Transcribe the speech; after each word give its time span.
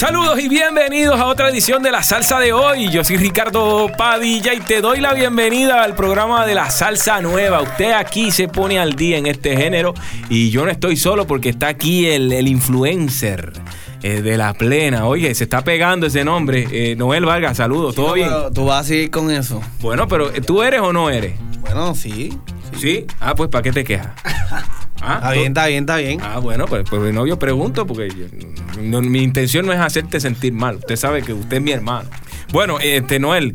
Saludos 0.00 0.40
y 0.40 0.48
bienvenidos 0.48 1.20
a 1.20 1.26
otra 1.26 1.50
edición 1.50 1.82
de 1.82 1.90
la 1.90 2.02
salsa 2.02 2.40
de 2.40 2.54
hoy. 2.54 2.88
Yo 2.88 3.04
soy 3.04 3.18
Ricardo 3.18 3.90
Padilla 3.98 4.54
y 4.54 4.60
te 4.60 4.80
doy 4.80 4.98
la 4.98 5.12
bienvenida 5.12 5.82
al 5.82 5.94
programa 5.94 6.46
de 6.46 6.54
la 6.54 6.70
salsa 6.70 7.20
nueva. 7.20 7.60
Usted 7.60 7.92
aquí 7.92 8.30
se 8.30 8.48
pone 8.48 8.78
al 8.78 8.94
día 8.94 9.18
en 9.18 9.26
este 9.26 9.54
género 9.58 9.92
y 10.30 10.48
yo 10.48 10.64
no 10.64 10.70
estoy 10.70 10.96
solo 10.96 11.26
porque 11.26 11.50
está 11.50 11.68
aquí 11.68 12.06
el, 12.06 12.32
el 12.32 12.48
influencer 12.48 13.52
eh, 14.02 14.22
de 14.22 14.38
la 14.38 14.54
plena. 14.54 15.04
Oye, 15.04 15.34
se 15.34 15.44
está 15.44 15.62
pegando 15.64 16.06
ese 16.06 16.24
nombre. 16.24 16.66
Eh, 16.72 16.96
Noel 16.96 17.26
Vargas, 17.26 17.58
saludos, 17.58 17.94
¿todo 17.94 18.08
No, 18.08 18.14
bien? 18.14 18.30
Tú 18.54 18.64
vas 18.64 18.86
a 18.86 18.88
seguir 18.88 19.10
con 19.10 19.30
eso. 19.30 19.60
Bueno, 19.80 20.08
pero 20.08 20.34
eh, 20.34 20.40
¿tú 20.40 20.62
eres 20.62 20.80
o 20.80 20.94
no 20.94 21.10
eres? 21.10 21.34
Bueno, 21.60 21.94
sí. 21.94 22.32
¿Sí? 22.78 23.04
Ah, 23.20 23.34
pues 23.34 23.50
¿para 23.50 23.64
qué 23.64 23.72
te 23.72 23.84
quejas? 23.84 24.12
Ah, 25.00 25.14
Está 25.16 25.32
bien, 25.32 25.46
está 25.48 25.66
bien, 25.66 25.80
está 25.84 25.96
bien. 25.96 26.20
Ah, 26.22 26.38
bueno, 26.38 26.66
pues, 26.66 26.84
pues 26.88 27.12
no, 27.14 27.26
yo 27.26 27.38
pregunto 27.38 27.86
porque 27.86 28.08
yo- 28.10 28.82
no- 28.82 29.00
mi 29.00 29.22
intención 29.22 29.66
no 29.66 29.72
es 29.72 29.80
hacerte 29.80 30.20
sentir 30.20 30.52
mal. 30.52 30.76
Usted 30.76 30.96
sabe 30.96 31.22
que 31.22 31.32
usted 31.32 31.56
es 31.58 31.62
mi 31.62 31.70
hermano. 31.72 32.08
Bueno, 32.52 32.78
este 32.80 33.18
Noel, 33.20 33.54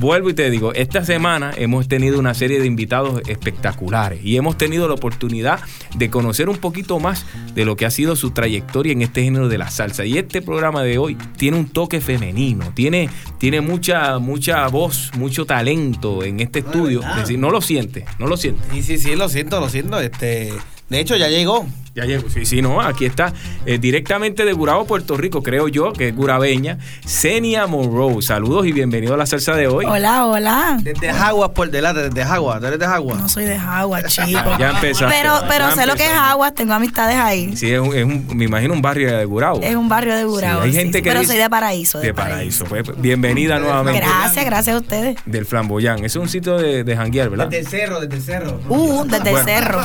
vuelvo 0.00 0.28
y 0.30 0.34
te 0.34 0.50
digo, 0.50 0.74
esta 0.74 1.04
semana 1.04 1.52
hemos 1.56 1.86
tenido 1.86 2.18
una 2.18 2.34
serie 2.34 2.58
de 2.58 2.66
invitados 2.66 3.22
espectaculares 3.28 4.20
y 4.24 4.36
hemos 4.36 4.58
tenido 4.58 4.88
la 4.88 4.94
oportunidad 4.94 5.60
de 5.94 6.10
conocer 6.10 6.48
un 6.48 6.56
poquito 6.56 6.98
más 6.98 7.24
de 7.54 7.64
lo 7.64 7.76
que 7.76 7.86
ha 7.86 7.90
sido 7.90 8.16
su 8.16 8.32
trayectoria 8.32 8.92
en 8.92 9.02
este 9.02 9.22
género 9.22 9.48
de 9.48 9.58
la 9.58 9.70
salsa. 9.70 10.04
Y 10.04 10.18
este 10.18 10.42
programa 10.42 10.82
de 10.82 10.98
hoy 10.98 11.16
tiene 11.36 11.56
un 11.58 11.68
toque 11.68 12.00
femenino, 12.00 12.72
tiene, 12.74 13.08
tiene 13.38 13.60
mucha, 13.60 14.18
mucha 14.18 14.66
voz, 14.68 15.12
mucho 15.16 15.46
talento 15.46 16.24
en 16.24 16.40
este 16.40 16.60
estudio. 16.60 17.00
¿verdad? 17.00 17.18
Es 17.18 17.22
decir, 17.24 17.38
no 17.38 17.50
lo 17.50 17.60
siente, 17.60 18.04
no 18.18 18.26
lo 18.26 18.36
siente. 18.36 18.62
Sí, 18.72 18.82
sí, 18.82 18.98
sí, 18.98 19.14
lo 19.14 19.28
siento, 19.28 19.60
lo 19.60 19.68
siento. 19.68 20.00
Este, 20.00 20.52
de 20.88 21.00
hecho, 21.00 21.16
ya 21.16 21.28
llegó. 21.28 21.66
Ya 21.94 22.06
llego, 22.06 22.26
sí, 22.30 22.46
sí, 22.46 22.62
no, 22.62 22.80
aquí 22.80 23.04
está, 23.04 23.34
eh, 23.66 23.76
directamente 23.76 24.46
de 24.46 24.54
Gurabo, 24.54 24.86
Puerto 24.86 25.14
Rico, 25.18 25.42
creo 25.42 25.68
yo, 25.68 25.92
que 25.92 26.08
es 26.08 26.16
gurabeña, 26.16 26.78
Senia 27.04 27.66
Monroe. 27.66 28.22
Saludos 28.22 28.66
y 28.66 28.72
bienvenido 28.72 29.12
a 29.12 29.18
la 29.18 29.26
salsa 29.26 29.54
de 29.56 29.66
hoy. 29.66 29.84
Hola, 29.86 30.24
hola. 30.24 30.78
Desde 30.82 31.12
Jaguas 31.12 31.50
por 31.50 31.70
delante, 31.70 32.08
desde 32.08 32.24
Jaguas. 32.24 32.60
¿Tú 32.60 32.66
eres 32.68 32.78
de 32.78 32.86
Jaguas? 32.86 33.20
No 33.20 33.28
soy 33.28 33.44
de 33.44 33.58
Jagua, 33.58 34.02
chico. 34.06 34.40
Ya 34.58 34.70
empezaste. 34.70 35.14
Pero, 35.20 35.34
pero 35.46 35.68
Ya 35.68 35.74
sé 35.74 35.84
lo 35.86 35.94
que 35.94 36.06
es. 36.06 36.12
Jaguas, 36.12 36.54
tengo 36.54 36.72
amistades 36.72 37.16
ahí. 37.18 37.54
Sí, 37.58 37.70
es 37.70 37.78
un, 37.80 37.94
es 37.94 38.04
un- 38.06 38.26
me 38.38 38.46
imagino 38.46 38.72
un 38.72 38.80
barrio 38.80 39.14
de 39.14 39.26
Gurabo. 39.26 39.60
Es 39.62 39.76
un 39.76 39.90
barrio 39.90 40.16
de 40.16 40.24
Burao. 40.24 40.62
Sí, 40.62 40.68
hay 40.68 40.72
gente 40.72 40.96
sí, 40.98 41.02
que 41.02 41.10
pero 41.10 41.20
dice- 41.20 41.32
soy 41.34 41.42
de 41.42 41.50
Paraíso. 41.50 41.98
De, 41.98 42.06
de 42.06 42.14
paraíso. 42.14 42.64
Pues, 42.64 42.84
bienvenida 43.02 43.58
nuevamente. 43.58 44.00
Gracias, 44.00 44.46
gracias 44.46 44.76
a 44.76 44.78
ustedes. 44.78 45.18
Del 45.26 45.44
Flamboyán. 45.44 46.02
Es 46.06 46.16
un 46.16 46.30
sitio 46.30 46.56
de, 46.56 46.84
de 46.84 46.96
janguear, 46.96 47.28
¿verdad? 47.28 47.48
Desde 47.48 47.58
el 47.60 47.66
cerro, 47.66 48.00
desde 48.00 48.16
el 48.16 48.22
cerro. 48.22 48.60
Uh, 48.70 49.04
desde 49.04 49.30
Bueno. 49.30 49.38
el 49.40 49.44
cerro. 49.44 49.80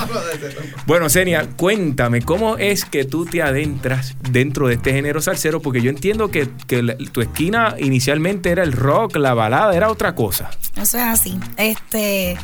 Bueno, 0.85 1.09
Senia, 1.09 1.45
cuéntame. 1.57 1.96
Cuéntame, 1.97 2.21
¿cómo 2.21 2.57
es 2.57 2.85
que 2.85 3.05
tú 3.05 3.25
te 3.25 3.41
adentras 3.41 4.15
dentro 4.29 4.67
de 4.67 4.75
este 4.75 4.93
género 4.93 5.19
salsero? 5.19 5.63
Porque 5.63 5.81
yo 5.81 5.89
entiendo 5.89 6.29
que, 6.29 6.45
tu 6.45 7.21
esquina 7.21 7.73
inicialmente 7.79 8.51
era 8.51 8.61
el 8.61 8.71
rock, 8.71 9.15
la 9.15 9.33
balada, 9.33 9.75
era 9.75 9.89
otra 9.89 10.13
cosa. 10.13 10.51
Eso 10.75 10.99
es 10.99 11.03
así. 11.03 11.39
Este, 11.57 12.37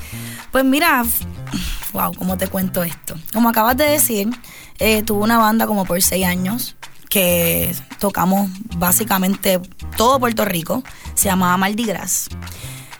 pues 0.52 0.66
mira, 0.66 1.06
wow, 1.94 2.16
¿cómo 2.16 2.36
te 2.36 2.48
cuento 2.48 2.84
esto? 2.84 3.14
Como 3.32 3.50
acabas 3.50 3.78
de 3.78 3.84
decir, 3.84 4.28
eh, 4.80 5.04
tuve 5.04 5.24
una 5.24 5.38
banda 5.38 5.68
como 5.68 5.86
por 5.86 6.02
seis 6.02 6.26
años 6.26 6.76
que 7.08 7.76
tocamos 8.00 8.50
básicamente 8.78 9.60
todo 9.98 10.20
Puerto 10.20 10.46
Rico. 10.46 10.82
Se 11.14 11.26
llamaba 11.26 11.58
Mardi 11.58 11.86
Gras. 11.86 12.28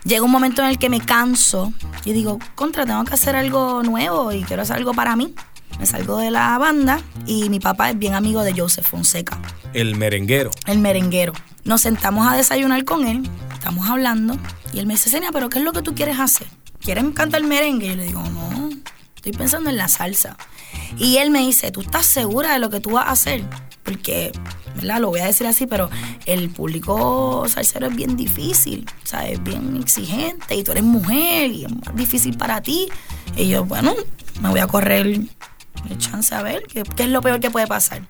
Llega 0.04 0.22
un 0.22 0.32
momento 0.32 0.62
en 0.62 0.68
el 0.68 0.78
que 0.78 0.90
me 0.90 1.00
canso 1.00 1.74
y 2.06 2.14
digo, 2.14 2.38
contra, 2.54 2.86
tengo 2.86 3.04
que 3.06 3.16
hacer 3.16 3.36
algo 3.36 3.82
nuevo 3.82 4.32
y 4.32 4.44
quiero 4.44 4.62
hacer 4.62 4.76
algo 4.76 4.94
para 4.94 5.16
mí. 5.16 5.34
Me 5.80 5.86
salgo 5.86 6.18
de 6.18 6.32
la 6.32 6.58
banda 6.58 7.02
y 7.26 7.50
mi 7.50 7.60
papá 7.60 7.90
es 7.90 7.98
bien 7.98 8.14
amigo 8.14 8.44
de 8.44 8.54
Joseph 8.54 8.86
Fonseca 8.86 9.40
El 9.74 9.96
merenguero. 9.96 10.52
el 10.68 10.80
merenguero. 10.80 11.34
Nos 11.66 11.82
sentamos 11.82 12.28
a 12.28 12.36
desayunar 12.36 12.84
con 12.86 13.08
él, 13.08 13.24
estamos 13.54 13.90
hablando, 13.90 14.38
y 14.74 14.80
él 14.80 14.86
me 14.86 14.94
dice, 14.94 15.10
Senia, 15.10 15.32
¿pero 15.32 15.50
qué 15.50 15.60
es 15.60 15.66
lo 15.66 15.72
que 15.72 15.82
tú 15.82 15.96
quieres 15.96 16.20
hacer? 16.20 16.48
¿Quieres 16.82 17.06
cantar 17.14 17.44
merengue? 17.44 17.86
Y 17.86 17.90
yo 17.90 17.96
le 17.96 18.06
digo, 18.06 18.22
no, 18.22 18.70
estoy 19.16 19.32
pensando 19.32 19.70
en 19.70 19.78
la 19.78 19.88
salsa. 19.88 20.36
Y 20.98 21.18
él 21.18 21.32
me 21.32 21.40
dice, 21.40 21.72
¿tú 21.72 21.82
estás 21.82 22.06
segura 22.06 22.52
de 22.54 22.60
lo 22.60 22.70
que 22.70 22.82
tú 22.82 22.92
vas 22.92 23.08
a 23.08 23.12
hacer? 23.12 23.44
Porque, 23.84 24.32
¿verdad? 24.76 25.00
Lo 25.00 25.10
voy 25.10 25.22
a 25.22 25.26
decir 25.26 25.48
así, 25.48 25.66
pero 25.68 25.90
el 26.26 26.50
público 26.50 27.46
salsero 27.48 27.88
es 27.88 27.96
bien 27.96 28.18
difícil, 28.18 28.86
o 29.04 29.08
sea, 29.08 29.28
es 29.30 29.42
bien 29.42 29.78
exigente, 29.82 30.56
y 30.56 30.64
tú 30.64 30.72
eres 30.72 30.84
mujer, 30.84 31.52
y 31.52 31.66
es 31.66 31.72
más 31.72 31.96
difícil 31.96 32.38
para 32.38 32.62
ti. 32.62 32.90
Y 33.38 33.48
yo, 33.48 33.64
bueno, 33.64 33.94
me 34.42 34.50
voy 34.50 34.60
a 34.60 34.68
correr 34.68 35.22
el 35.90 35.98
chance 35.98 36.34
a 36.34 36.42
ver 36.42 36.64
qué, 36.64 36.84
qué 36.84 37.04
es 37.04 37.10
lo 37.10 37.22
peor 37.22 37.40
que 37.40 37.52
puede 37.52 37.68
pasar. 37.68 38.02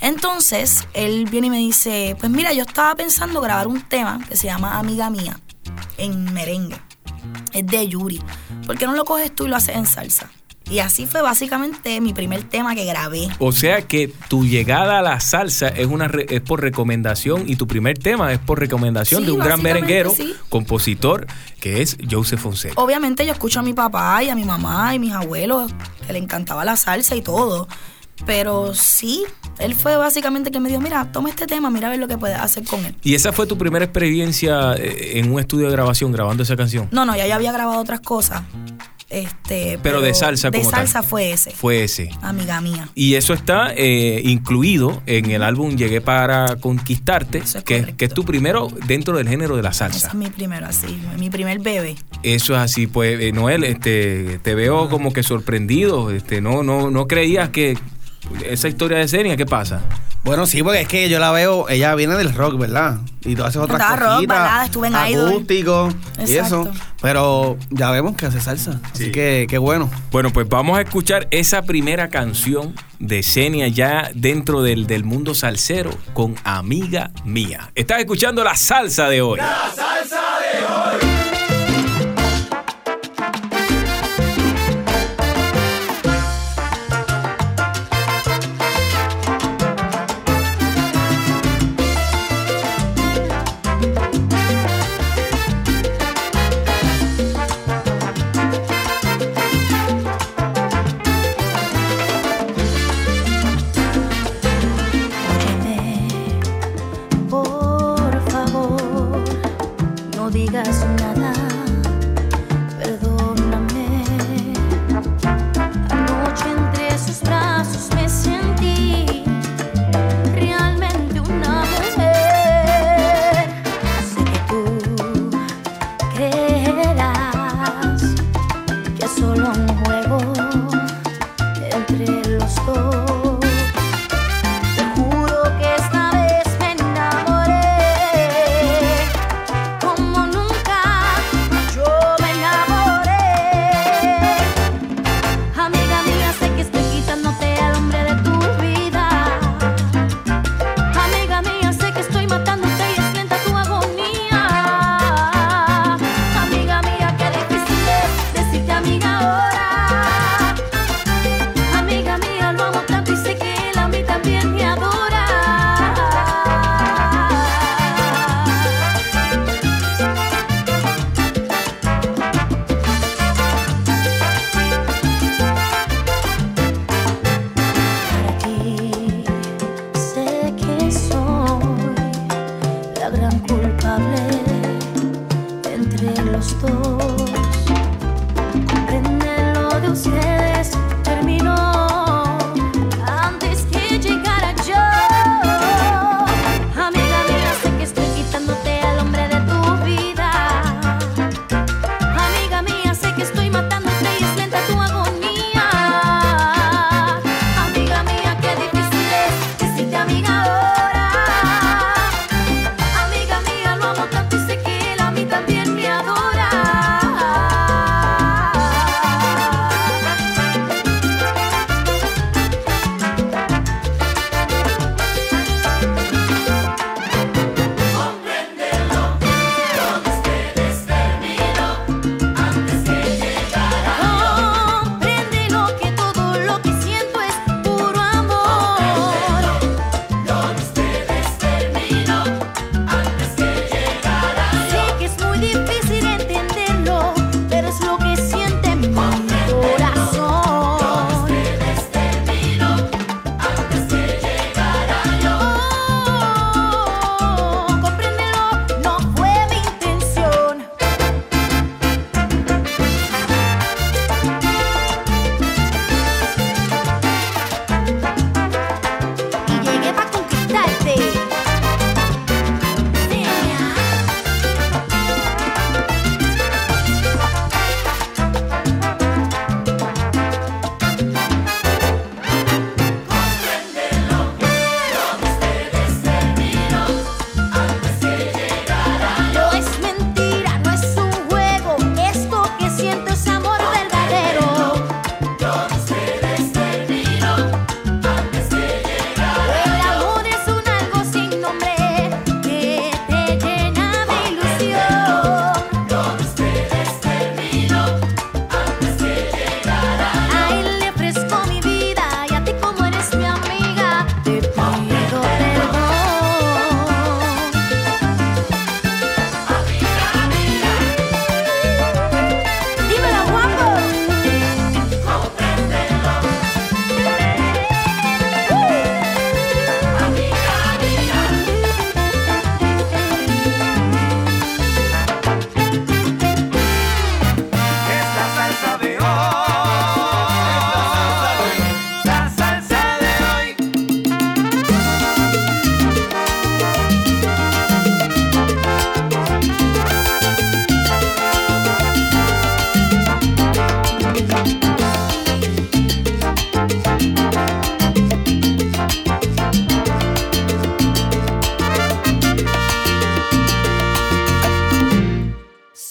Entonces, 0.00 0.86
él 0.94 1.26
viene 1.30 1.46
y 1.46 1.50
me 1.50 1.58
dice, 1.58 2.16
pues 2.18 2.30
mira, 2.30 2.52
yo 2.52 2.62
estaba 2.62 2.94
pensando 2.96 3.40
grabar 3.40 3.68
un 3.68 3.82
tema 3.82 4.18
que 4.28 4.36
se 4.36 4.48
llama 4.48 4.78
Amiga 4.78 5.10
Mía, 5.10 5.38
en 5.96 6.32
merengue. 6.32 6.80
Es 7.52 7.66
de 7.66 7.88
Yuri. 7.88 8.20
¿Por 8.66 8.76
qué 8.76 8.86
no 8.86 8.94
lo 8.94 9.04
coges 9.04 9.32
tú 9.34 9.44
y 9.44 9.48
lo 9.48 9.56
haces 9.56 9.76
en 9.76 9.86
salsa? 9.86 10.28
Y 10.72 10.78
así 10.78 11.06
fue 11.06 11.20
básicamente 11.20 12.00
mi 12.00 12.14
primer 12.14 12.44
tema 12.44 12.74
que 12.74 12.86
grabé. 12.86 13.28
O 13.38 13.52
sea 13.52 13.82
que 13.82 14.08
tu 14.28 14.46
llegada 14.46 15.00
a 15.00 15.02
la 15.02 15.20
salsa 15.20 15.68
es 15.68 15.86
una 15.86 16.08
re- 16.08 16.26
es 16.30 16.40
por 16.40 16.62
recomendación 16.62 17.44
y 17.46 17.56
tu 17.56 17.66
primer 17.66 17.98
tema 17.98 18.32
es 18.32 18.38
por 18.38 18.58
recomendación 18.58 19.20
Sí, 19.20 19.26
de 19.26 19.32
un 19.32 19.38
gran 19.40 19.60
merenguero, 19.62 20.10
sí. 20.16 20.34
compositor, 20.48 21.26
que 21.60 21.82
es 21.82 21.98
Joseph 22.10 22.40
Fonseca. 22.40 22.80
Obviamente 22.80 23.26
yo 23.26 23.32
escucho 23.32 23.60
a 23.60 23.62
mi 23.62 23.74
papá 23.74 24.22
y 24.24 24.30
a 24.30 24.34
mi 24.34 24.44
mamá 24.44 24.94
y 24.94 24.98
mis 24.98 25.12
abuelos, 25.12 25.70
que 26.06 26.12
le 26.14 26.18
encantaba 26.18 26.64
la 26.64 26.78
salsa 26.78 27.14
y 27.16 27.20
todo. 27.22 27.68
Pero 28.24 28.72
sí, 28.74 29.24
él 29.58 29.74
fue 29.74 29.96
básicamente 29.96 30.50
que 30.50 30.60
me 30.60 30.68
dijo, 30.68 30.80
mira, 30.80 31.10
toma 31.10 31.28
este 31.28 31.46
tema, 31.46 31.70
mira 31.70 31.88
a 31.88 31.90
ver 31.90 31.98
lo 31.98 32.06
que 32.08 32.16
puedes 32.16 32.38
hacer 32.38 32.64
con 32.64 32.84
él. 32.86 32.94
¿Y 33.02 33.14
esa 33.14 33.32
fue 33.32 33.46
tu 33.46 33.58
primera 33.58 33.84
experiencia 33.84 34.74
eh, 34.74 35.18
en 35.18 35.32
un 35.32 35.40
estudio 35.40 35.66
de 35.66 35.72
grabación 35.72 36.12
grabando 36.12 36.44
esa 36.44 36.56
canción? 36.56 36.88
No, 36.92 37.04
no, 37.04 37.16
ya 37.16 37.26
yo 37.26 37.34
había 37.34 37.50
grabado 37.52 37.80
otras 37.80 38.00
cosas. 38.00 38.42
Este, 39.12 39.78
Pero 39.82 40.00
de 40.00 40.14
salsa 40.14 40.50
De 40.50 40.58
como 40.58 40.70
tal. 40.70 40.80
salsa 40.88 41.02
fue 41.02 41.32
ese, 41.32 41.50
Fue 41.50 41.84
ese. 41.84 42.10
amiga 42.22 42.60
mía. 42.60 42.88
Y 42.94 43.14
eso 43.14 43.34
está 43.34 43.72
eh, 43.76 44.22
incluido 44.24 45.02
en 45.06 45.30
el 45.30 45.42
álbum 45.42 45.76
Llegué 45.76 46.00
para 46.00 46.56
Conquistarte, 46.56 47.38
es 47.38 47.56
que, 47.64 47.94
que 47.96 48.06
es 48.06 48.14
tu 48.14 48.24
primero 48.24 48.68
dentro 48.86 49.16
del 49.16 49.28
género 49.28 49.54
de 49.56 49.62
la 49.62 49.70
Ese 49.70 49.78
salsa. 49.80 50.08
es 50.08 50.14
mi 50.14 50.28
primero, 50.30 50.66
así, 50.66 50.98
mi 51.18 51.28
primer 51.30 51.58
bebé. 51.60 51.96
Eso 52.22 52.54
es 52.54 52.60
así, 52.60 52.86
pues 52.86 53.20
eh, 53.20 53.32
Noel, 53.32 53.64
este, 53.64 54.38
te 54.42 54.54
veo 54.54 54.88
como 54.88 55.12
que 55.12 55.22
sorprendido, 55.22 56.10
este, 56.10 56.40
no, 56.40 56.62
no, 56.62 56.90
no 56.90 57.06
creías 57.06 57.50
que 57.50 57.76
esa 58.44 58.68
historia 58.68 58.98
de 58.98 59.08
Senia, 59.08 59.36
¿qué 59.36 59.46
pasa? 59.46 59.80
Bueno, 60.24 60.46
sí, 60.46 60.62
porque 60.62 60.82
es 60.82 60.88
que 60.88 61.08
yo 61.08 61.18
la 61.18 61.32
veo, 61.32 61.68
ella 61.68 61.94
viene 61.96 62.14
del 62.14 62.32
rock, 62.32 62.56
¿verdad? 62.56 62.98
Y 63.24 63.34
tú 63.34 63.42
haces 63.44 63.56
otras 63.60 63.78
Cantaba 63.80 64.18
rock, 64.18 64.26
balada, 64.28 64.64
estuve 64.66 64.86
en 64.86 64.94
Idol. 65.10 65.28
acústico 65.28 65.88
y 66.24 66.36
eso. 66.36 66.68
Pero 67.00 67.56
ya 67.70 67.90
vemos 67.90 68.16
que 68.16 68.26
hace 68.26 68.40
salsa. 68.40 68.78
Así 68.92 69.10
que 69.10 69.46
qué 69.48 69.58
bueno. 69.58 69.90
Bueno, 70.12 70.30
pues 70.32 70.48
vamos 70.48 70.78
a 70.78 70.82
escuchar 70.82 71.26
esa 71.32 71.62
primera 71.62 72.08
canción 72.08 72.72
de 73.00 73.24
Senia 73.24 73.66
ya 73.66 74.10
dentro 74.14 74.62
del, 74.62 74.86
del 74.86 75.02
mundo 75.02 75.34
salsero 75.34 75.90
con 76.12 76.36
Amiga 76.44 77.10
Mía. 77.24 77.70
Estás 77.74 77.98
escuchando 77.98 78.44
la 78.44 78.54
salsa 78.54 79.08
de 79.08 79.22
hoy. 79.22 79.40
Óyeme, 79.40 81.11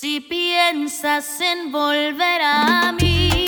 Si 0.02 0.20
piensas 0.20 1.40
en 1.42 1.72
volver 1.72 2.42
a 2.42 2.92
mí 2.92 3.41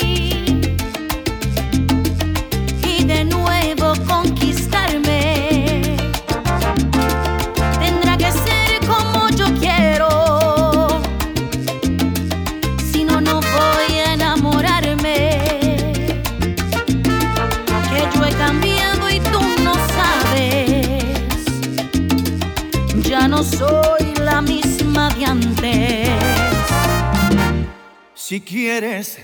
Si 28.34 28.40
quieres 28.40 29.16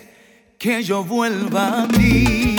que 0.57 0.85
yo 0.85 1.02
vuelva 1.02 1.83
a 1.83 1.88
ti, 1.88 2.55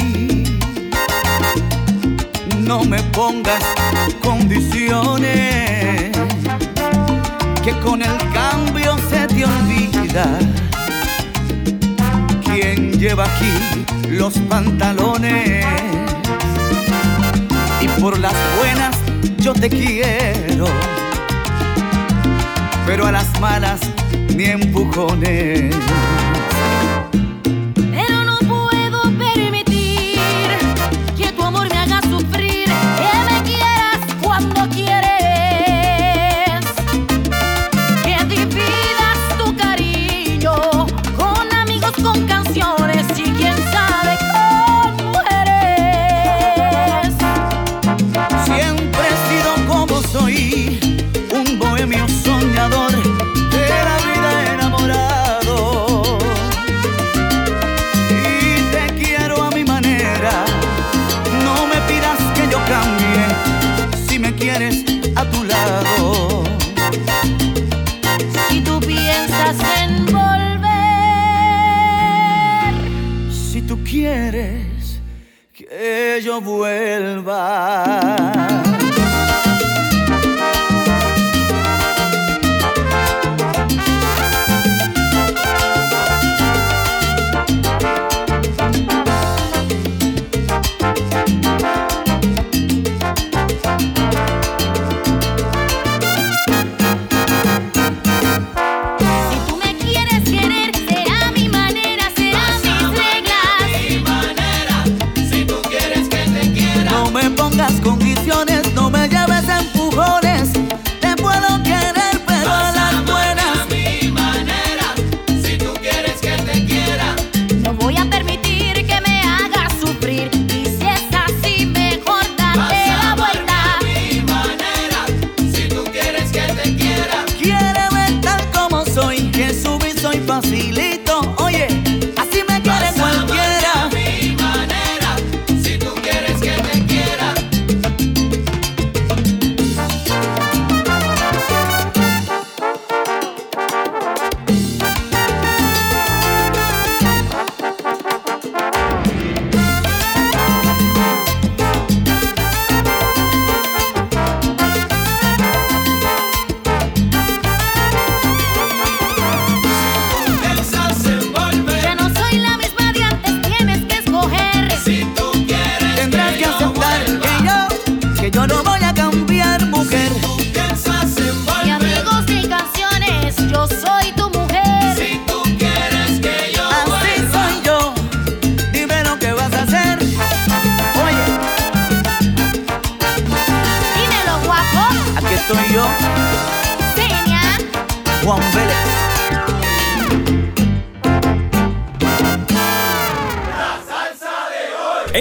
no 2.58 2.84
me 2.84 3.02
pongas 3.04 3.64
condiciones, 4.22 6.12
que 7.64 7.72
con 7.82 8.02
el 8.02 8.18
cambio 8.34 8.98
se 9.10 9.28
te 9.28 9.46
olvida. 9.46 10.40
¿Quién 12.44 13.00
lleva 13.00 13.24
aquí 13.24 13.86
los 14.10 14.38
pantalones? 14.50 15.66
Y 17.80 17.88
por 18.02 18.20
las 18.20 18.36
buenas 18.58 18.98
yo 19.38 19.54
te 19.54 19.70
quiero, 19.70 20.66
pero 22.86 23.08
a 23.08 23.14
las 23.14 23.40
malas 23.40 23.80
ni 24.36 24.48
empujones. 24.48 25.74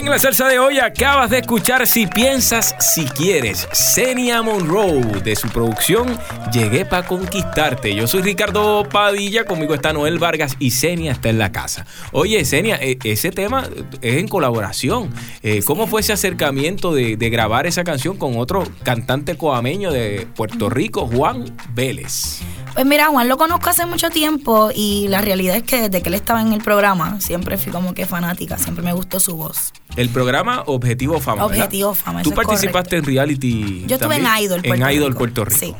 En 0.01 0.09
la 0.09 0.19
salsa 0.19 0.49
de 0.49 0.59
hoy 0.59 0.79
acabas 0.79 1.29
de 1.29 1.41
escuchar 1.41 1.87
Si 1.87 2.07
piensas, 2.07 2.75
si 2.81 3.05
quieres, 3.05 3.69
Senia 3.73 4.41
Monroe 4.41 5.21
de 5.23 5.37
su 5.37 5.47
producción 5.49 6.19
Llegué 6.55 6.87
para 6.87 7.07
conquistarte. 7.07 7.95
Yo 7.95 8.07
soy 8.07 8.23
Ricardo 8.23 8.89
Padilla, 8.89 9.45
conmigo 9.45 9.75
está 9.75 9.93
Noel 9.93 10.19
Vargas 10.19 10.57
y 10.59 10.71
Senia 10.71 11.13
está 11.13 11.29
en 11.29 11.37
la 11.39 11.53
casa. 11.53 11.85
Oye, 12.13 12.43
Senia, 12.47 12.77
eh, 12.77 12.99
ese 13.05 13.31
tema 13.31 13.69
es 14.01 14.17
en 14.17 14.27
colaboración. 14.27 15.13
Eh, 15.43 15.61
¿Cómo 15.67 15.87
fue 15.87 16.01
ese 16.01 16.15
acercamiento 16.15 16.95
de, 16.95 17.19
de 17.19 17.31
grabar 17.31 17.67
esa 17.67 17.85
canción 17.85 18.17
con 18.17 18.39
otro 18.39 18.65
cantante 18.83 19.37
coameño 19.37 19.93
de 19.93 20.27
Puerto 20.35 20.71
Rico, 20.71 21.07
Juan 21.07 21.45
Vélez? 21.75 22.41
Pues 22.75 22.87
mira, 22.87 23.07
Juan 23.09 23.29
lo 23.29 23.37
conozco 23.37 23.71
hace 23.71 23.85
mucho 23.87 24.11
tiempo 24.11 24.71
y 24.75 25.09
la 25.09 25.21
realidad 25.21 25.57
es 25.57 25.63
que 25.65 25.83
desde 25.83 26.03
que 26.03 26.09
él 26.09 26.15
estaba 26.15 26.41
en 26.41 26.53
el 26.53 26.63
programa 26.63 27.21
siempre 27.21 27.59
fui 27.59 27.73
como 27.73 27.95
que 27.95 28.07
fanática, 28.07 28.57
siempre 28.59 28.85
me 28.85 28.93
gustó 28.93 29.21
su 29.21 29.37
voz. 29.37 29.73
El 29.97 30.09
programa 30.09 30.63
Objetivo 30.67 31.21
Fama. 31.21 31.47
¿verdad? 31.47 31.65
Objetivo 31.65 31.95
Fama, 31.95 32.23
Tú 32.23 32.31
eso 32.31 32.41
es 32.41 32.47
participaste 32.47 32.97
en 32.99 33.05
reality. 33.05 33.85
Yo 33.87 33.97
estuve 33.97 34.17
en? 34.17 34.27
Idol, 34.41 34.61
En 34.63 34.69
Puerto 34.71 34.91
Idol 34.91 35.09
Rico. 35.09 35.19
Puerto 35.19 35.45
Rico. 35.45 35.59
Sí. 35.59 35.75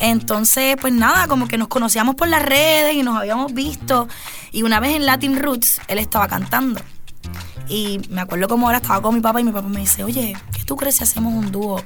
Entonces, 0.00 0.76
pues 0.80 0.92
nada, 0.92 1.28
como 1.28 1.48
que 1.48 1.56
nos 1.56 1.68
conocíamos 1.68 2.16
por 2.16 2.28
las 2.28 2.42
redes 2.42 2.94
y 2.94 3.02
nos 3.02 3.16
habíamos 3.16 3.54
visto. 3.54 4.08
Y 4.50 4.64
una 4.64 4.80
vez 4.80 4.96
en 4.96 5.06
Latin 5.06 5.40
Roots, 5.40 5.80
él 5.88 5.98
estaba 5.98 6.28
cantando. 6.28 6.80
Y 7.68 8.00
me 8.10 8.20
acuerdo 8.20 8.48
como 8.48 8.66
ahora 8.66 8.78
estaba 8.78 9.00
con 9.00 9.14
mi 9.14 9.20
papá 9.20 9.40
y 9.40 9.44
mi 9.44 9.52
papá 9.52 9.68
me 9.68 9.80
dice, 9.80 10.04
oye, 10.04 10.36
¿qué 10.52 10.64
tú 10.64 10.76
crees 10.76 10.96
si 10.96 11.04
hacemos 11.04 11.32
un 11.32 11.52
dúo 11.52 11.82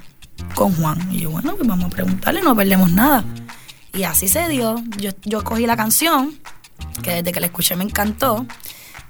con 0.54 0.74
Juan? 0.74 1.12
Y 1.12 1.20
yo, 1.20 1.30
bueno, 1.30 1.54
pues 1.56 1.68
vamos 1.68 1.86
a 1.86 1.90
preguntarle, 1.90 2.42
no 2.42 2.56
perdemos 2.56 2.90
nada. 2.90 3.22
Y 3.94 4.02
así 4.04 4.28
se 4.28 4.48
dio. 4.48 4.76
Yo, 4.98 5.10
yo 5.24 5.42
cogí 5.44 5.66
la 5.66 5.76
canción, 5.76 6.34
que 7.02 7.10
desde 7.14 7.32
que 7.32 7.40
la 7.40 7.46
escuché 7.46 7.76
me 7.76 7.84
encantó. 7.84 8.46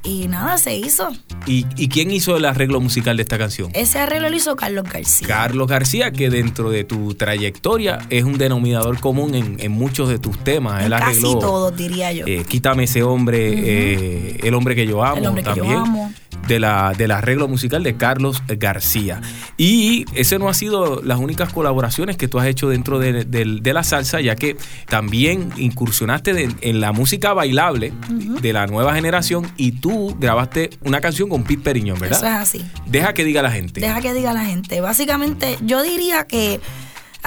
Y 0.05 0.29
nada, 0.29 0.57
se 0.57 0.77
hizo. 0.77 1.11
¿Y, 1.47 1.67
y 1.77 1.89
quién 1.89 2.13
hizo 2.13 2.37
el 2.37 2.45
arreglo 2.45 2.81
musical 2.81 3.17
de 3.17 3.25
esta 3.25 3.39
canción? 3.39 3.71
Ese 3.75 3.99
arreglo 3.99 4.29
lo 4.31 4.37
hizo 4.37 4.55
Carlos 4.55 4.85
García. 4.89 5.27
Carlos 5.27 5.67
García, 5.67 6.13
que 6.13 6.31
dentro 6.31 6.71
de 6.71 6.85
tu 6.85 7.15
trayectoria 7.15 7.99
es 8.09 8.23
un 8.23 8.39
denominador 8.39 9.01
común 9.01 9.35
en, 9.35 9.57
en 9.59 9.73
muchos 9.73 10.09
de 10.09 10.21
tus 10.21 10.39
temas. 10.45 10.79
En 10.85 10.93
Él 10.93 10.99
casi 11.01 11.05
arregló 11.19 11.39
todos, 11.41 11.77
diría 11.77 12.13
yo. 12.13 12.25
eh, 12.29 12.45
Quítame 12.47 12.85
ese 12.85 13.03
hombre, 13.03 13.53
eh, 13.57 14.41
El 14.45 14.55
hombre 14.55 14.77
que 14.77 14.87
yo 14.87 15.03
amo 15.03 15.17
El 15.17 15.27
hombre 15.27 15.43
que 15.43 15.49
yo 15.51 15.57
también. 15.57 15.79
amo. 15.81 16.13
De 16.49 16.61
la, 16.61 16.93
del 16.97 17.11
arreglo 17.11 17.49
musical 17.49 17.83
de 17.83 17.97
Carlos 17.97 18.43
García. 18.47 19.21
Y 19.57 20.05
ese 20.15 20.39
no 20.39 20.49
ha 20.49 20.55
sido 20.55 21.03
las 21.03 21.19
únicas 21.19 21.53
colaboraciones 21.53 22.17
que 22.17 22.29
tú 22.29 22.39
has 22.39 22.47
hecho 22.47 22.69
dentro 22.69 22.99
de, 22.99 23.25
de- 23.25 23.59
de 23.61 23.73
la 23.73 23.83
salsa, 23.83 24.21
ya 24.21 24.37
que 24.37 24.57
también 24.89 25.51
incursionaste 25.57 26.33
de- 26.35 26.55
en 26.61 26.81
la 26.81 26.93
música 26.93 27.33
bailable 27.33 27.93
de 28.09 28.53
la 28.53 28.67
nueva 28.67 28.95
generación 28.95 29.51
y 29.57 29.73
tú 29.73 30.17
grabaste 30.21 30.71
una 30.83 31.01
canción 31.01 31.29
con 31.29 31.45
Pete 31.45 31.63
Periñón, 31.63 31.99
¿verdad? 31.99 32.19
Eso 32.19 32.27
es 32.27 32.33
así. 32.35 32.65
Deja 32.87 33.13
que 33.15 33.25
diga 33.25 33.43
la 33.43 33.51
gente. 33.51 33.81
Deja 33.81 34.01
que 34.01 34.15
diga 34.15 34.33
la 34.33 34.45
gente. 34.45 34.81
Básicamente, 34.81 35.59
yo 35.65 35.83
diría 35.83 36.27
que 36.27 36.61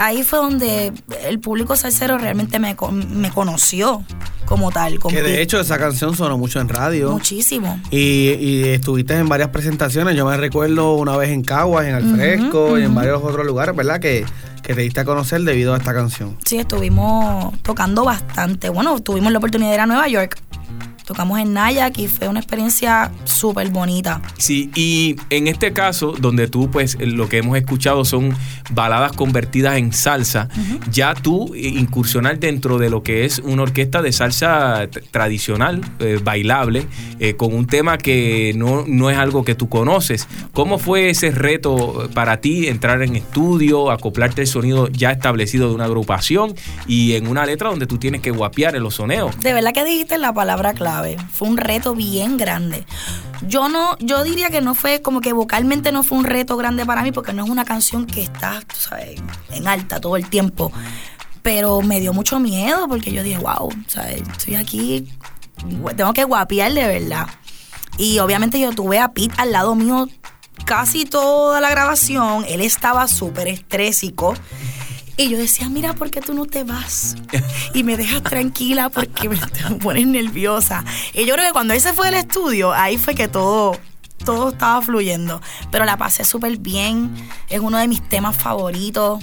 ahí 0.00 0.22
fue 0.22 0.38
donde 0.38 0.92
el 1.24 1.38
público 1.40 1.76
salsero 1.76 2.18
realmente 2.18 2.58
me, 2.58 2.74
me 3.10 3.30
conoció 3.30 4.02
como 4.46 4.70
tal. 4.72 4.98
Que 4.98 5.22
de 5.22 5.42
hecho 5.42 5.60
esa 5.60 5.78
canción 5.78 6.16
sonó 6.16 6.38
mucho 6.38 6.58
en 6.60 6.68
radio. 6.68 7.12
Muchísimo. 7.12 7.78
Y, 7.90 8.30
y 8.40 8.64
estuviste 8.64 9.14
en 9.16 9.28
varias 9.28 9.50
presentaciones. 9.50 10.16
Yo 10.16 10.26
me 10.26 10.36
recuerdo 10.36 10.94
una 10.94 11.16
vez 11.16 11.30
en 11.30 11.42
Caguas, 11.42 11.86
en 11.86 11.94
Alfresco 11.94 12.78
y 12.78 12.82
en 12.82 12.94
varios 12.94 13.22
otros 13.22 13.46
lugares, 13.46 13.76
¿verdad? 13.76 14.00
Que, 14.00 14.24
que 14.62 14.74
te 14.74 14.80
diste 14.80 15.00
a 15.00 15.04
conocer 15.04 15.42
debido 15.42 15.74
a 15.74 15.76
esta 15.76 15.92
canción. 15.92 16.36
Sí, 16.44 16.58
estuvimos 16.58 17.56
tocando 17.62 18.04
bastante. 18.04 18.70
Bueno, 18.70 18.98
tuvimos 19.00 19.30
la 19.30 19.38
oportunidad 19.38 19.70
de 19.70 19.74
ir 19.76 19.80
a 19.80 19.86
Nueva 19.86 20.08
York. 20.08 20.40
Tocamos 21.10 21.40
en 21.40 21.54
Nayak 21.54 21.98
y 21.98 22.06
fue 22.06 22.28
una 22.28 22.38
experiencia 22.38 23.10
súper 23.24 23.68
bonita. 23.70 24.22
Sí, 24.38 24.70
y 24.76 25.16
en 25.30 25.48
este 25.48 25.72
caso, 25.72 26.14
donde 26.16 26.46
tú, 26.46 26.70
pues, 26.70 26.96
lo 27.00 27.28
que 27.28 27.38
hemos 27.38 27.58
escuchado 27.58 28.04
son 28.04 28.32
baladas 28.70 29.10
convertidas 29.10 29.76
en 29.76 29.92
salsa, 29.92 30.48
ya 30.92 31.14
tú 31.14 31.52
eh, 31.56 31.62
incursionar 31.66 32.38
dentro 32.38 32.78
de 32.78 32.90
lo 32.90 33.02
que 33.02 33.24
es 33.24 33.40
una 33.40 33.62
orquesta 33.62 34.02
de 34.02 34.12
salsa 34.12 34.86
tradicional, 35.10 35.80
eh, 35.98 36.20
bailable, 36.22 36.86
eh, 37.18 37.34
con 37.34 37.54
un 37.54 37.66
tema 37.66 37.98
que 37.98 38.52
no, 38.54 38.84
no 38.86 39.10
es 39.10 39.18
algo 39.18 39.44
que 39.44 39.56
tú 39.56 39.68
conoces. 39.68 40.28
¿Cómo 40.52 40.78
fue 40.78 41.10
ese 41.10 41.32
reto 41.32 42.08
para 42.14 42.40
ti 42.40 42.68
entrar 42.68 43.02
en 43.02 43.16
estudio, 43.16 43.90
acoplarte 43.90 44.42
el 44.42 44.46
sonido 44.46 44.86
ya 44.86 45.10
establecido 45.10 45.70
de 45.70 45.74
una 45.74 45.86
agrupación 45.86 46.54
y 46.86 47.14
en 47.14 47.26
una 47.26 47.44
letra 47.46 47.68
donde 47.68 47.88
tú 47.88 47.98
tienes 47.98 48.20
que 48.20 48.30
guapear 48.30 48.76
en 48.76 48.84
los 48.84 48.94
soneos? 48.94 49.36
De 49.40 49.52
verdad 49.52 49.72
que 49.72 49.84
dijiste 49.84 50.16
la 50.16 50.32
palabra 50.32 50.72
clave. 50.72 50.99
Fue 51.32 51.48
un 51.48 51.56
reto 51.56 51.94
bien 51.94 52.36
grande. 52.36 52.86
Yo 53.46 53.68
no, 53.68 53.96
yo 53.98 54.22
diría 54.22 54.50
que 54.50 54.60
no 54.60 54.74
fue 54.74 55.02
como 55.02 55.20
que 55.20 55.32
vocalmente 55.32 55.92
no 55.92 56.02
fue 56.02 56.18
un 56.18 56.24
reto 56.24 56.56
grande 56.56 56.84
para 56.84 57.02
mí 57.02 57.12
porque 57.12 57.32
no 57.32 57.44
es 57.44 57.50
una 57.50 57.64
canción 57.64 58.06
que 58.06 58.22
está, 58.22 58.60
tú 58.60 58.76
sabes, 58.76 59.20
en 59.50 59.66
alta 59.66 60.00
todo 60.00 60.16
el 60.16 60.28
tiempo. 60.28 60.72
Pero 61.42 61.80
me 61.80 62.00
dio 62.00 62.12
mucho 62.12 62.38
miedo 62.38 62.86
porque 62.86 63.12
yo 63.12 63.22
dije, 63.22 63.38
wow, 63.38 63.70
¿sabes? 63.86 64.22
estoy 64.32 64.56
aquí, 64.56 65.08
tengo 65.96 66.12
que 66.12 66.24
guapear 66.24 66.72
de 66.72 66.86
verdad. 66.86 67.26
Y 67.96 68.18
obviamente 68.18 68.60
yo 68.60 68.72
tuve 68.72 68.98
a 68.98 69.12
Pete 69.12 69.34
al 69.38 69.52
lado 69.52 69.74
mío 69.74 70.08
casi 70.64 71.04
toda 71.04 71.60
la 71.60 71.70
grabación. 71.70 72.44
Él 72.48 72.60
estaba 72.60 73.08
súper 73.08 73.48
estrésico. 73.48 74.34
Y 75.16 75.28
yo 75.28 75.38
decía, 75.38 75.68
mira, 75.68 75.94
¿por 75.94 76.10
qué 76.10 76.20
tú 76.20 76.34
no 76.34 76.46
te 76.46 76.64
vas? 76.64 77.16
Y 77.74 77.82
me 77.82 77.96
dejas 77.96 78.22
tranquila 78.22 78.88
porque 78.88 79.28
me 79.28 79.36
pones 79.82 80.06
nerviosa. 80.06 80.84
Y 81.12 81.26
yo 81.26 81.34
creo 81.34 81.46
que 81.48 81.52
cuando 81.52 81.74
él 81.74 81.80
se 81.80 81.92
fue 81.92 82.06
del 82.06 82.16
estudio, 82.16 82.72
ahí 82.72 82.96
fue 82.96 83.14
que 83.14 83.28
todo, 83.28 83.78
todo 84.24 84.50
estaba 84.50 84.80
fluyendo. 84.82 85.40
Pero 85.70 85.84
la 85.84 85.96
pasé 85.96 86.24
súper 86.24 86.56
bien. 86.58 87.12
Es 87.48 87.60
uno 87.60 87.78
de 87.78 87.88
mis 87.88 88.06
temas 88.08 88.36
favoritos. 88.36 89.22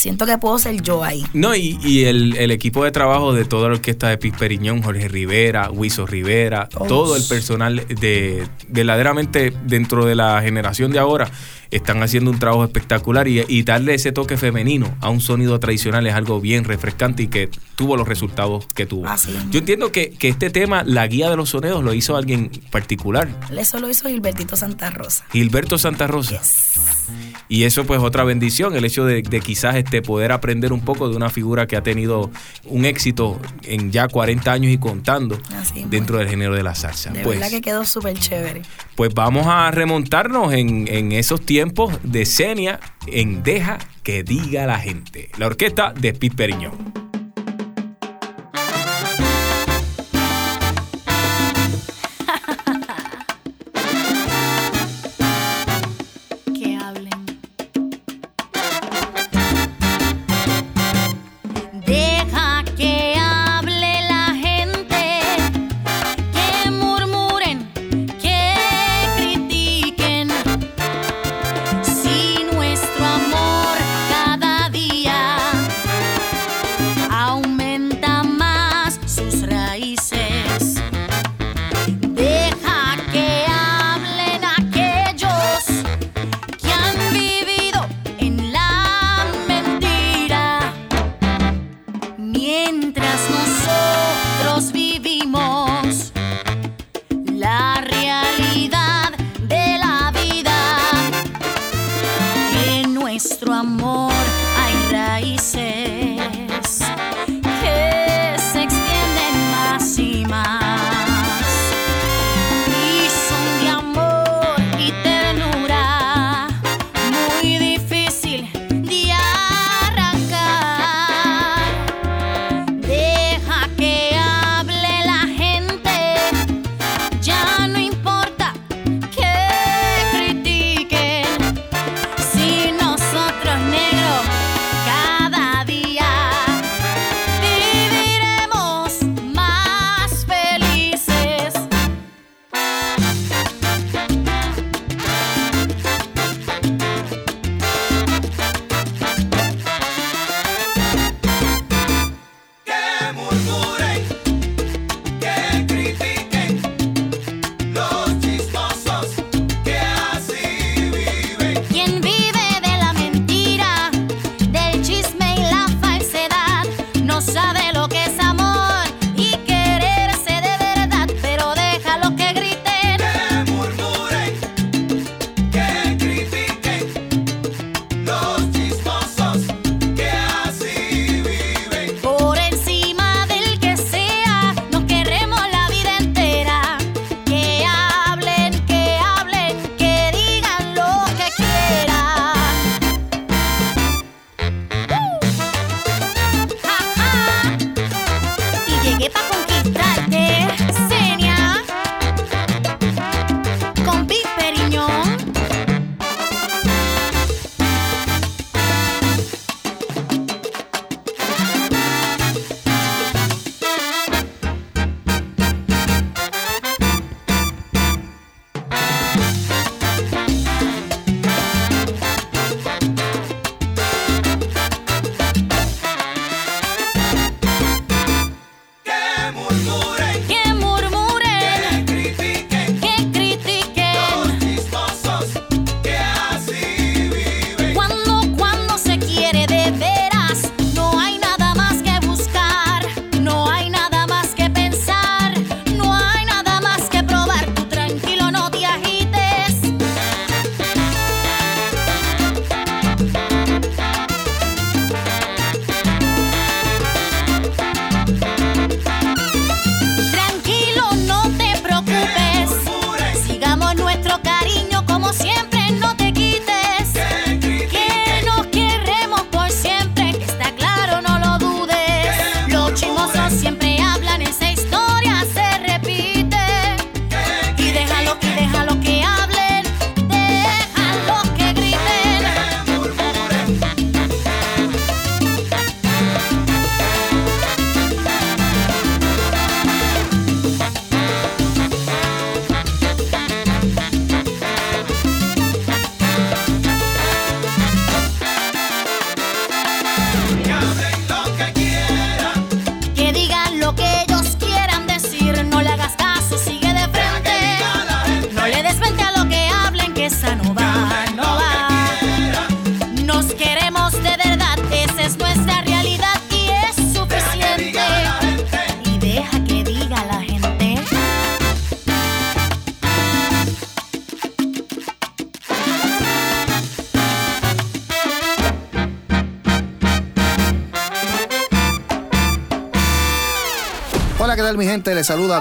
Siento 0.00 0.24
que 0.24 0.38
puedo 0.38 0.58
ser 0.58 0.80
yo 0.80 1.04
ahí. 1.04 1.26
No, 1.34 1.54
y, 1.54 1.78
y 1.84 2.04
el, 2.04 2.34
el 2.38 2.50
equipo 2.52 2.84
de 2.84 2.90
trabajo 2.90 3.34
de 3.34 3.44
toda 3.44 3.68
la 3.68 3.74
orquesta 3.74 4.08
de 4.08 4.16
Pete 4.16 4.38
Periñón, 4.38 4.82
Jorge 4.82 5.08
Rivera, 5.08 5.70
Wiso 5.70 6.06
Rivera, 6.06 6.70
Todos. 6.70 6.88
todo 6.88 7.16
el 7.16 7.22
personal 7.24 7.84
de 7.86 8.48
verdaderamente 8.68 9.52
dentro 9.66 10.06
de 10.06 10.14
la 10.14 10.40
generación 10.40 10.90
de 10.90 10.98
ahora 11.00 11.30
están 11.70 12.02
haciendo 12.02 12.30
un 12.30 12.38
trabajo 12.38 12.64
espectacular 12.64 13.28
y, 13.28 13.44
y 13.46 13.62
darle 13.62 13.94
ese 13.94 14.10
toque 14.10 14.36
femenino 14.38 14.92
a 15.00 15.10
un 15.10 15.20
sonido 15.20 15.60
tradicional 15.60 16.04
es 16.06 16.14
algo 16.14 16.40
bien 16.40 16.64
refrescante 16.64 17.24
y 17.24 17.28
que 17.28 17.48
tuvo 17.76 17.96
los 17.96 18.08
resultados 18.08 18.66
que 18.74 18.86
tuvo. 18.86 19.06
Así 19.06 19.30
es. 19.36 19.50
Yo 19.50 19.58
entiendo 19.60 19.92
que, 19.92 20.10
que 20.10 20.28
este 20.28 20.48
tema, 20.50 20.82
la 20.82 21.06
guía 21.06 21.28
de 21.30 21.36
los 21.36 21.50
sonidos, 21.50 21.84
lo 21.84 21.92
hizo 21.94 22.16
alguien 22.16 22.50
particular, 22.70 23.28
Eso 23.56 23.78
lo 23.78 23.88
hizo 23.90 24.08
Gilbertito 24.08 24.56
Santa 24.56 24.90
Rosa. 24.90 25.24
Gilberto 25.30 25.78
Santa 25.78 26.06
Rosa. 26.06 26.40
Y 27.50 27.64
eso 27.64 27.84
pues 27.84 28.00
otra 28.00 28.22
bendición, 28.22 28.76
el 28.76 28.84
hecho 28.84 29.04
de, 29.04 29.22
de 29.22 29.40
quizás 29.40 29.74
este 29.74 30.02
poder 30.02 30.30
aprender 30.30 30.72
un 30.72 30.80
poco 30.82 31.08
de 31.08 31.16
una 31.16 31.28
figura 31.30 31.66
que 31.66 31.76
ha 31.76 31.82
tenido 31.82 32.30
un 32.64 32.84
éxito 32.84 33.40
en 33.64 33.90
ya 33.90 34.06
40 34.06 34.52
años 34.52 34.70
y 34.72 34.78
contando 34.78 35.36
Así 35.56 35.84
dentro 35.90 36.18
del 36.18 36.28
género 36.28 36.54
de 36.54 36.62
la 36.62 36.76
salsa. 36.76 37.10
De 37.10 37.22
Pues, 37.24 37.40
verdad 37.40 37.50
que 37.50 37.60
quedó 37.60 37.84
súper 37.84 38.16
chévere. 38.16 38.62
pues 38.94 39.12
vamos 39.12 39.48
a 39.48 39.68
remontarnos 39.72 40.52
en, 40.54 40.86
en 40.86 41.10
esos 41.10 41.40
tiempos 41.44 41.92
de 42.04 42.24
Senia 42.24 42.78
en 43.08 43.42
Deja 43.42 43.78
que 44.04 44.22
diga 44.22 44.64
la 44.66 44.78
gente. 44.78 45.28
La 45.36 45.46
orquesta 45.48 45.92
de 45.92 46.12
Pete 46.12 46.36
Periñón. 46.36 47.10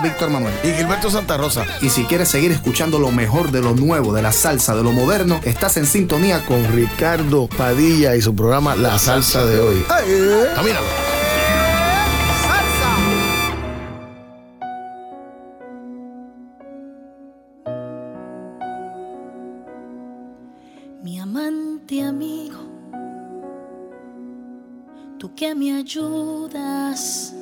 Víctor 0.01 0.29
Manuel. 0.29 0.53
Y 0.63 0.71
Gilberto 0.71 1.09
Santa 1.09 1.37
Rosa. 1.37 1.65
Y 1.81 1.89
si 1.89 2.05
quieres 2.05 2.29
seguir 2.29 2.51
escuchando 2.51 2.99
lo 2.99 3.11
mejor 3.11 3.51
de 3.51 3.61
lo 3.61 3.73
nuevo, 3.73 4.13
de 4.13 4.21
la 4.21 4.31
salsa, 4.31 4.75
de 4.75 4.83
lo 4.83 4.91
moderno, 4.91 5.39
estás 5.43 5.77
en 5.77 5.85
sintonía 5.85 6.45
con 6.45 6.63
Ricardo 6.71 7.47
Padilla 7.47 8.15
y 8.15 8.21
su 8.21 8.35
programa 8.35 8.75
La 8.75 8.97
Salsa 8.99 9.45
de 9.45 9.59
hoy. 9.59 9.85
Camínalo. 10.55 10.85
mi 21.01 21.17
amante 21.17 22.03
amigo, 22.03 22.59
tú 25.17 25.33
que 25.33 25.55
me 25.55 25.75
ayudas 25.75 27.33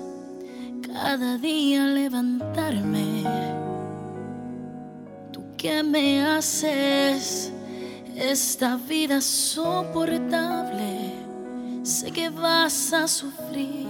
cada 1.02 1.38
día 1.38 1.86
levantarme, 1.86 3.24
tú 5.32 5.42
que 5.56 5.84
me 5.84 6.24
haces 6.24 7.54
esta 8.16 8.78
vida 8.78 9.22
soportable, 9.22 11.14
sé 11.84 12.12
que 12.12 12.30
vas 12.30 12.94
a 12.94 13.08
sufrir, 13.08 13.88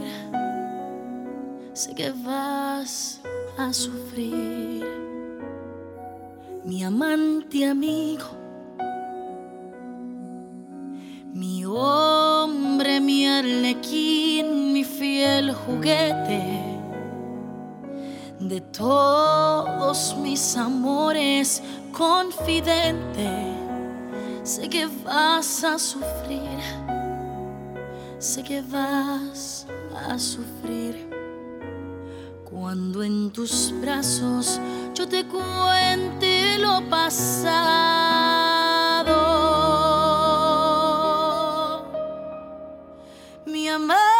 sé 1.71 1.95
que 1.95 2.11
vas 2.11 3.21
a 3.57 3.71
sufrir, 3.71 4.85
mi 6.65 6.83
amante 6.83 7.65
amigo. 7.65 8.35
Mi 11.33 11.63
hombre, 11.65 12.99
mi 12.99 13.27
arlequín, 13.27 14.73
mi 14.73 14.83
fiel 14.83 15.53
juguete. 15.53 16.66
De 18.39 18.61
todos 18.61 20.15
mis 20.17 20.55
amores, 20.55 21.63
confidente. 21.91 23.53
Sé 24.43 24.69
que 24.69 24.87
vas 25.03 25.63
a 25.63 25.79
sufrir. 25.79 26.59
Sé 28.19 28.43
que 28.43 28.61
vas 28.61 29.65
a 30.07 30.19
sufrir. 30.19 31.09
Cuando 32.43 33.03
en 33.03 33.31
tus 33.31 33.73
brazos 33.81 34.59
yo 34.93 35.07
te 35.07 35.25
cuente 35.25 36.57
lo 36.59 36.87
pasado. 36.89 37.87
Mi 43.45 43.67
amante 43.67 44.16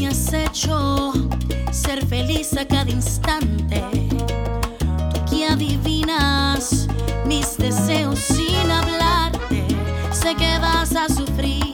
me 0.00 0.06
has 0.06 0.32
hecho 0.32 1.12
ser 1.72 2.04
feliz 2.06 2.56
a 2.56 2.64
cada 2.64 2.90
instante. 2.90 3.82
Tú 5.12 5.24
que 5.28 5.46
adivinas 5.46 6.88
mis 7.26 7.58
deseos 7.58 8.18
sin 8.18 8.70
hablarte, 8.70 9.66
sé 10.10 10.34
que 10.36 10.58
vas 10.58 10.96
a 10.96 11.06
sufrir. 11.08 11.69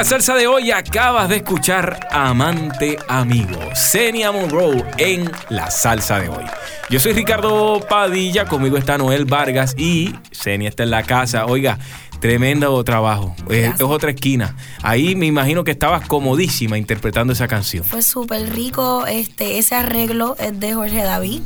La 0.00 0.04
salsa 0.04 0.34
de 0.34 0.46
hoy 0.46 0.70
acabas 0.70 1.28
de 1.28 1.36
escuchar 1.36 2.08
Amante 2.10 2.96
Amigo, 3.06 3.58
Senia 3.74 4.32
Monroe 4.32 4.82
en 4.96 5.30
la 5.50 5.70
salsa 5.70 6.18
de 6.20 6.30
hoy. 6.30 6.44
Yo 6.88 6.98
soy 6.98 7.12
Ricardo 7.12 7.86
Padilla, 7.86 8.46
conmigo 8.46 8.78
está 8.78 8.96
Noel 8.96 9.26
Vargas 9.26 9.74
y 9.76 10.14
Senia 10.30 10.70
está 10.70 10.84
en 10.84 10.90
la 10.90 11.02
casa. 11.02 11.44
Oiga, 11.44 11.78
tremendo 12.18 12.82
trabajo. 12.82 13.36
Es, 13.50 13.74
es 13.74 13.82
otra 13.82 14.12
esquina. 14.12 14.56
Ahí 14.82 15.14
me 15.16 15.26
imagino 15.26 15.64
que 15.64 15.72
estabas 15.72 16.08
comodísima 16.08 16.78
interpretando 16.78 17.34
esa 17.34 17.46
canción. 17.46 17.84
Fue 17.84 18.00
súper 18.00 18.54
rico. 18.54 19.06
Este, 19.06 19.58
ese 19.58 19.74
arreglo 19.74 20.34
es 20.38 20.58
de 20.58 20.72
Jorge 20.72 21.02
David. 21.02 21.42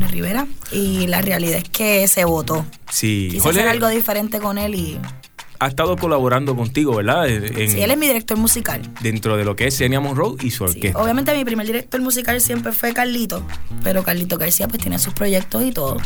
de 0.00 0.08
Rivera 0.08 0.48
y 0.72 1.06
la 1.06 1.22
realidad 1.22 1.58
es 1.58 1.68
que 1.68 2.08
se 2.08 2.24
votó. 2.24 2.66
Sí, 2.90 3.28
Quise 3.30 3.40
Jorge 3.40 3.60
hacer 3.60 3.70
algo 3.70 3.86
diferente 3.86 4.40
con 4.40 4.58
él 4.58 4.74
y 4.74 4.98
ha 5.58 5.66
estado 5.68 5.96
colaborando 5.96 6.54
contigo, 6.56 6.96
¿verdad? 6.96 7.28
En- 7.28 7.70
sí, 7.70 7.80
él 7.80 7.90
es 7.90 7.98
mi 7.98 8.06
director 8.06 8.36
musical. 8.38 8.82
Dentro 9.00 9.36
de 9.36 9.44
lo 9.44 9.56
que 9.56 9.66
es 9.68 9.74
Senia 9.74 10.00
Monroe 10.00 10.36
y 10.42 10.50
su 10.50 10.66
Sí, 10.68 10.76
orquesta. 10.76 10.98
Obviamente 11.02 11.34
mi 11.36 11.44
primer 11.44 11.66
director 11.66 12.00
musical 12.00 12.40
siempre 12.40 12.72
fue 12.72 12.92
Carlito, 12.92 13.42
pero 13.82 14.02
Carlito 14.02 14.38
García 14.38 14.68
pues 14.68 14.80
tiene 14.82 14.98
sus 14.98 15.14
proyectos 15.14 15.62
y 15.62 15.72
todo 15.72 15.96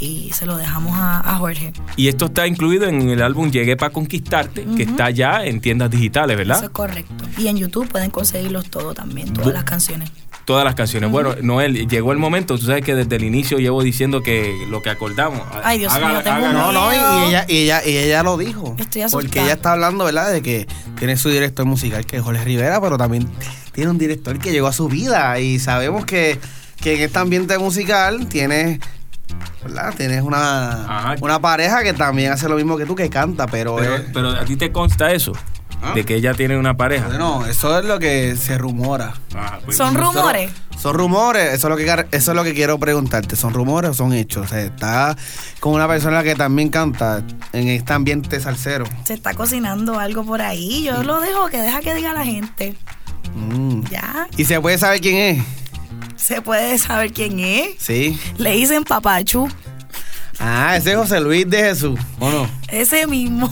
y 0.00 0.30
se 0.34 0.44
lo 0.44 0.56
dejamos 0.56 0.92
a, 0.96 1.20
a 1.20 1.38
Jorge. 1.38 1.72
Y 1.96 2.08
esto 2.08 2.26
está 2.26 2.46
incluido 2.46 2.86
en 2.88 3.08
el 3.08 3.22
álbum 3.22 3.50
Llegué 3.50 3.76
para 3.76 3.92
Conquistarte, 3.92 4.66
que 4.76 4.82
está 4.82 5.10
ya 5.10 5.44
en 5.44 5.60
tiendas 5.60 5.90
digitales, 5.90 6.34
Eso 6.34 6.38
¿verdad? 6.48 6.64
es 6.64 6.70
correcto. 6.70 7.24
Y 7.38 7.46
en 7.46 7.56
YouTube 7.56 7.88
pueden 7.88 8.10
conseguirlos 8.10 8.68
todo 8.70 8.92
también, 8.94 9.32
todas 9.32 9.50
Bu- 9.50 9.52
las 9.52 9.64
canciones. 9.64 10.10
Todas 10.44 10.64
las 10.64 10.74
canciones. 10.74 11.10
Bueno, 11.10 11.34
Noel, 11.40 11.88
llegó 11.88 12.12
el 12.12 12.18
momento, 12.18 12.58
tú 12.58 12.66
sabes 12.66 12.84
que 12.84 12.94
desde 12.94 13.16
el 13.16 13.24
inicio 13.24 13.58
llevo 13.58 13.82
diciendo 13.82 14.20
que 14.20 14.54
lo 14.68 14.82
que 14.82 14.90
acordamos. 14.90 15.40
Ay, 15.62 15.78
Dios 15.78 15.92
mío, 15.98 16.20
tengo 16.22 16.52
No, 16.52 16.70
no, 16.70 16.92
y 16.92 17.28
ella, 17.28 17.46
y 17.48 17.56
ella, 17.62 17.82
y 17.86 17.96
ella 17.96 18.22
lo 18.22 18.36
dijo. 18.36 18.74
Estoy 18.78 19.02
asustada. 19.02 19.22
Porque 19.22 19.40
ella 19.42 19.54
está 19.54 19.72
hablando, 19.72 20.04
¿verdad? 20.04 20.30
De 20.32 20.42
que 20.42 20.66
tiene 20.98 21.16
su 21.16 21.30
director 21.30 21.64
musical, 21.64 22.04
que 22.04 22.16
es 22.18 22.22
Jorge 22.22 22.44
Rivera, 22.44 22.78
pero 22.80 22.98
también 22.98 23.26
tiene 23.72 23.90
un 23.90 23.96
director 23.96 24.38
que 24.38 24.52
llegó 24.52 24.66
a 24.66 24.72
su 24.74 24.88
vida. 24.88 25.40
Y 25.40 25.58
sabemos 25.58 26.04
que, 26.04 26.38
que 26.80 26.96
en 26.96 27.00
este 27.00 27.18
ambiente 27.18 27.56
musical 27.58 28.26
tienes, 28.28 28.80
¿verdad? 29.62 29.94
Tienes 29.96 30.20
una, 30.22 30.72
Ajá. 30.98 31.14
una 31.22 31.40
pareja 31.40 31.82
que 31.82 31.94
también 31.94 32.32
hace 32.32 32.50
lo 32.50 32.56
mismo 32.56 32.76
que 32.76 32.84
tú, 32.84 32.94
que 32.94 33.08
canta, 33.08 33.46
pero, 33.46 33.76
Pero, 33.76 33.94
es- 33.96 34.02
pero 34.12 34.28
a 34.30 34.44
ti 34.44 34.56
te 34.56 34.70
consta 34.70 35.10
eso, 35.12 35.32
¿Ah? 35.82 35.92
de 35.94 36.04
que 36.04 36.14
ella 36.16 36.34
tiene 36.34 36.56
una 36.58 36.76
pareja. 36.76 37.08
Bueno, 37.08 37.44
eso 37.46 37.78
es 37.78 37.84
lo 37.84 37.98
que 37.98 38.36
se 38.36 38.56
rumora. 38.58 39.14
Ah, 39.34 39.58
pues, 39.64 39.76
Son 39.76 39.94
rumores. 39.94 40.50
Son 40.78 40.94
rumores, 40.94 41.54
eso 41.54 41.68
es 41.68 41.70
lo 41.70 41.76
que 41.76 42.06
eso 42.16 42.30
es 42.32 42.36
lo 42.36 42.44
que 42.44 42.52
quiero 42.52 42.78
preguntarte. 42.78 43.36
¿Son 43.36 43.54
rumores 43.54 43.90
o 43.90 43.94
son 43.94 44.12
hechos? 44.12 44.46
O 44.46 44.48
sea, 44.48 44.60
está 44.60 45.16
con 45.60 45.72
una 45.72 45.86
persona 45.88 46.22
que 46.22 46.34
también 46.34 46.68
canta 46.68 47.22
en 47.52 47.68
este 47.68 47.92
ambiente 47.92 48.40
salsero. 48.40 48.84
Se 49.04 49.14
está 49.14 49.34
cocinando 49.34 49.98
algo 49.98 50.24
por 50.24 50.42
ahí. 50.42 50.84
Yo 50.84 51.02
lo 51.02 51.20
dejo 51.20 51.48
que 51.48 51.58
deja 51.58 51.80
que 51.80 51.94
diga 51.94 52.12
la 52.12 52.24
gente. 52.24 52.74
Mm. 53.34 53.82
Ya. 53.90 54.28
¿Y 54.36 54.44
se 54.44 54.60
puede 54.60 54.78
saber 54.78 55.00
quién 55.00 55.16
es? 55.16 55.44
Se 56.16 56.42
puede 56.42 56.78
saber 56.78 57.12
quién 57.12 57.38
es. 57.40 57.76
Sí. 57.78 58.18
Le 58.38 58.52
dicen 58.52 58.84
papachu. 58.84 59.48
Ah, 60.38 60.76
ese 60.76 60.92
es 60.92 60.96
José 60.96 61.20
Luis 61.20 61.48
de 61.48 61.58
Jesús, 61.58 61.98
¿o 62.18 62.30
no? 62.30 62.48
Ese 62.68 63.06
mismo. 63.06 63.50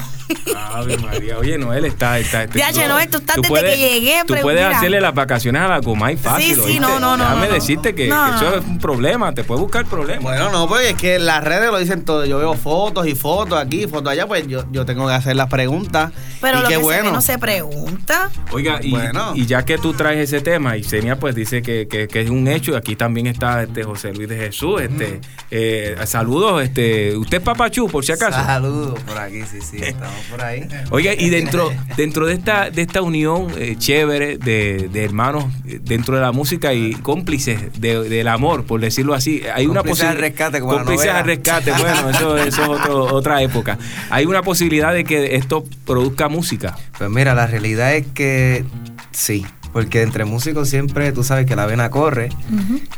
Ave 0.74 0.96
María. 0.98 1.38
Oye, 1.38 1.58
Noel 1.58 1.84
está. 1.84 2.18
está, 2.18 2.44
está- 2.44 2.54
Diache, 2.54 2.86
Noel, 2.88 3.08
tú 3.10 3.18
estás 3.18 3.36
desde 3.40 3.60
que 3.62 3.76
llegué, 3.76 4.20
Tú 4.26 4.34
pero 4.34 4.42
puedes 4.42 4.64
mira. 4.64 4.76
hacerle 4.76 5.00
las 5.00 5.14
vacaciones 5.14 5.62
a 5.62 5.68
la 5.68 5.80
Comay 5.80 6.16
fácil. 6.16 6.48
Sí, 6.48 6.54
sí, 6.54 6.60
¿oíste? 6.60 6.80
no, 6.80 7.00
no, 7.00 7.16
no, 7.16 7.24
Déjame 7.24 7.42
no, 7.42 7.48
no. 7.48 7.54
decirte 7.54 7.94
que, 7.94 8.08
No, 8.08 8.24
que 8.30 8.36
eso 8.36 8.56
es 8.56 8.64
un 8.64 8.78
problema. 8.78 9.32
Te 9.34 9.44
puede 9.44 9.60
buscar 9.60 9.84
problemas. 9.86 10.22
Bueno, 10.22 10.50
no, 10.50 10.66
pues 10.68 10.90
es 10.90 10.94
que 10.96 11.18
las 11.18 11.42
redes 11.44 11.70
lo 11.70 11.78
dicen 11.78 12.04
todo. 12.04 12.24
Yo 12.24 12.38
veo 12.38 12.54
fotos 12.54 13.06
y 13.06 13.14
fotos 13.14 13.58
aquí, 13.58 13.86
fotos 13.86 14.12
allá, 14.12 14.26
pues 14.26 14.46
yo, 14.46 14.64
yo 14.70 14.84
tengo 14.84 15.06
que 15.06 15.14
hacer 15.14 15.36
las 15.36 15.48
preguntas. 15.48 16.12
Pero 16.40 16.58
y 16.58 16.62
lo 16.62 16.68
qué 16.68 16.74
que 16.74 16.80
se 16.80 16.84
bueno. 16.84 17.04
ve 17.04 17.12
no 17.12 17.20
se 17.20 17.38
pregunta. 17.38 18.30
Oiga, 18.50 18.78
y, 18.82 18.90
Bueno. 18.90 19.32
y 19.34 19.46
ya 19.46 19.64
que 19.64 19.78
tú 19.78 19.92
traes 19.94 20.18
ese 20.20 20.40
tema, 20.40 20.76
y 20.76 20.84
Senia 20.84 21.16
pues 21.18 21.34
dice 21.34 21.62
que, 21.62 21.86
que- 21.88 22.08
que 22.08 22.20
es 22.22 22.30
un 22.30 22.48
hecho, 22.48 22.72
y 22.72 22.74
aquí 22.76 22.96
también 22.96 23.26
está 23.26 23.62
este 23.62 23.84
José 23.84 24.12
Luis 24.12 24.28
de 24.28 24.36
Jesús, 24.36 24.80
este, 24.82 25.20
eh, 25.50 25.96
saludos, 26.06 26.62
este, 26.62 27.16
usted 27.16 27.38
es 27.38 27.42
Papachú, 27.42 27.88
por 27.88 28.04
si 28.04 28.12
acaso. 28.12 28.42
Saludos 28.44 28.98
por 29.00 29.18
aquí, 29.18 29.42
sí, 29.50 29.58
sí, 29.60 29.78
estamos 29.80 30.14
por 30.30 30.42
ahí. 30.42 30.66
Oiga, 30.90 31.12
y 31.14 31.28
dentro, 31.30 31.70
dentro 31.96 32.26
de 32.26 32.34
esta, 32.34 32.70
de 32.70 32.82
esta 32.82 33.02
unión 33.02 33.48
eh, 33.58 33.76
chévere 33.78 34.38
de, 34.38 34.88
de 34.92 35.04
hermanos 35.04 35.44
eh, 35.66 35.78
dentro 35.82 36.16
de 36.16 36.22
la 36.22 36.32
música 36.32 36.72
y 36.74 36.94
cómplices 36.94 37.80
de- 37.80 38.08
del 38.08 38.28
amor, 38.28 38.64
por 38.64 38.80
decirlo 38.80 39.14
así, 39.14 39.42
hay 39.54 39.66
una 39.66 39.80
Cómplices 39.80 40.04
posibilidad. 40.06 40.20
rescate, 40.28 40.60
como 40.60 40.72
la 40.72 40.78
Cómplices 40.78 41.08
al 41.10 41.24
rescate, 41.24 41.72
bueno, 41.72 42.10
eso, 42.10 42.36
eso 42.46 42.62
es 42.62 42.68
otro- 42.68 43.04
otra 43.14 43.42
época. 43.42 43.78
Hay 44.10 44.26
una 44.26 44.42
posibilidad 44.42 44.92
de 44.94 45.04
que 45.04 45.36
esto 45.36 45.64
produzca 45.86 46.28
música. 46.28 46.76
Pues 46.98 47.10
mira, 47.10 47.34
la 47.34 47.46
realidad 47.46 47.94
es 47.94 48.06
que 48.14 48.64
sí, 49.10 49.44
porque 49.72 50.02
entre 50.02 50.24
músicos 50.24 50.68
siempre 50.68 51.12
tú 51.12 51.24
sabes 51.24 51.46
que 51.46 51.56
la 51.56 51.66
vena 51.66 51.90
corre 51.90 52.28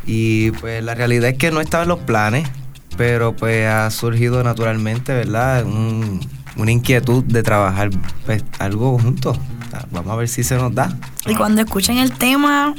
y 0.06 0.50
pues 0.52 0.82
la 0.82 0.94
realidad 0.94 1.30
es 1.30 1.38
que 1.38 1.50
no 1.50 1.60
estaba 1.60 1.82
en 1.84 1.88
los 1.88 2.00
planes, 2.00 2.48
pero 2.96 3.34
pues 3.34 3.66
ha 3.68 3.90
surgido 3.90 4.42
naturalmente, 4.44 5.12
¿verdad? 5.12 5.64
Un- 5.64 6.20
una 6.56 6.70
inquietud 6.70 7.24
de 7.24 7.42
trabajar 7.42 7.90
pues, 8.26 8.44
algo 8.58 8.98
juntos. 8.98 9.38
Vamos 9.90 10.12
a 10.12 10.16
ver 10.16 10.28
si 10.28 10.44
se 10.44 10.56
nos 10.56 10.74
da. 10.74 10.96
Y 11.26 11.34
cuando 11.34 11.62
escuchen 11.62 11.98
el 11.98 12.12
tema, 12.12 12.74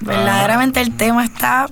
verdaderamente 0.00 0.80
el 0.80 0.96
tema 0.96 1.24
está 1.24 1.66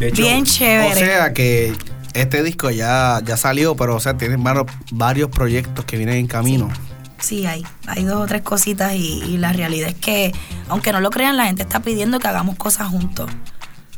hecho, 0.00 0.22
bien 0.22 0.44
chévere. 0.44 0.92
O 0.92 0.96
sea 0.96 1.32
que 1.32 1.72
este 2.14 2.42
disco 2.42 2.70
ya, 2.70 3.20
ya 3.24 3.36
salió, 3.36 3.76
pero 3.76 3.96
o 3.96 4.00
sea, 4.00 4.16
tienen 4.16 4.42
varios, 4.42 4.66
varios 4.90 5.30
proyectos 5.30 5.84
que 5.84 5.96
vienen 5.96 6.16
en 6.16 6.26
camino. 6.26 6.68
Sí, 7.20 7.46
hay, 7.46 7.64
hay 7.86 8.04
dos 8.04 8.22
o 8.22 8.26
tres 8.26 8.42
cositas 8.42 8.94
y, 8.94 9.22
y 9.24 9.38
la 9.38 9.52
realidad 9.52 9.88
es 9.88 9.96
que, 9.96 10.32
aunque 10.68 10.92
no 10.92 11.00
lo 11.00 11.10
crean, 11.10 11.36
la 11.36 11.46
gente 11.46 11.62
está 11.62 11.80
pidiendo 11.80 12.18
que 12.18 12.28
hagamos 12.28 12.56
cosas 12.56 12.88
juntos. 12.88 13.30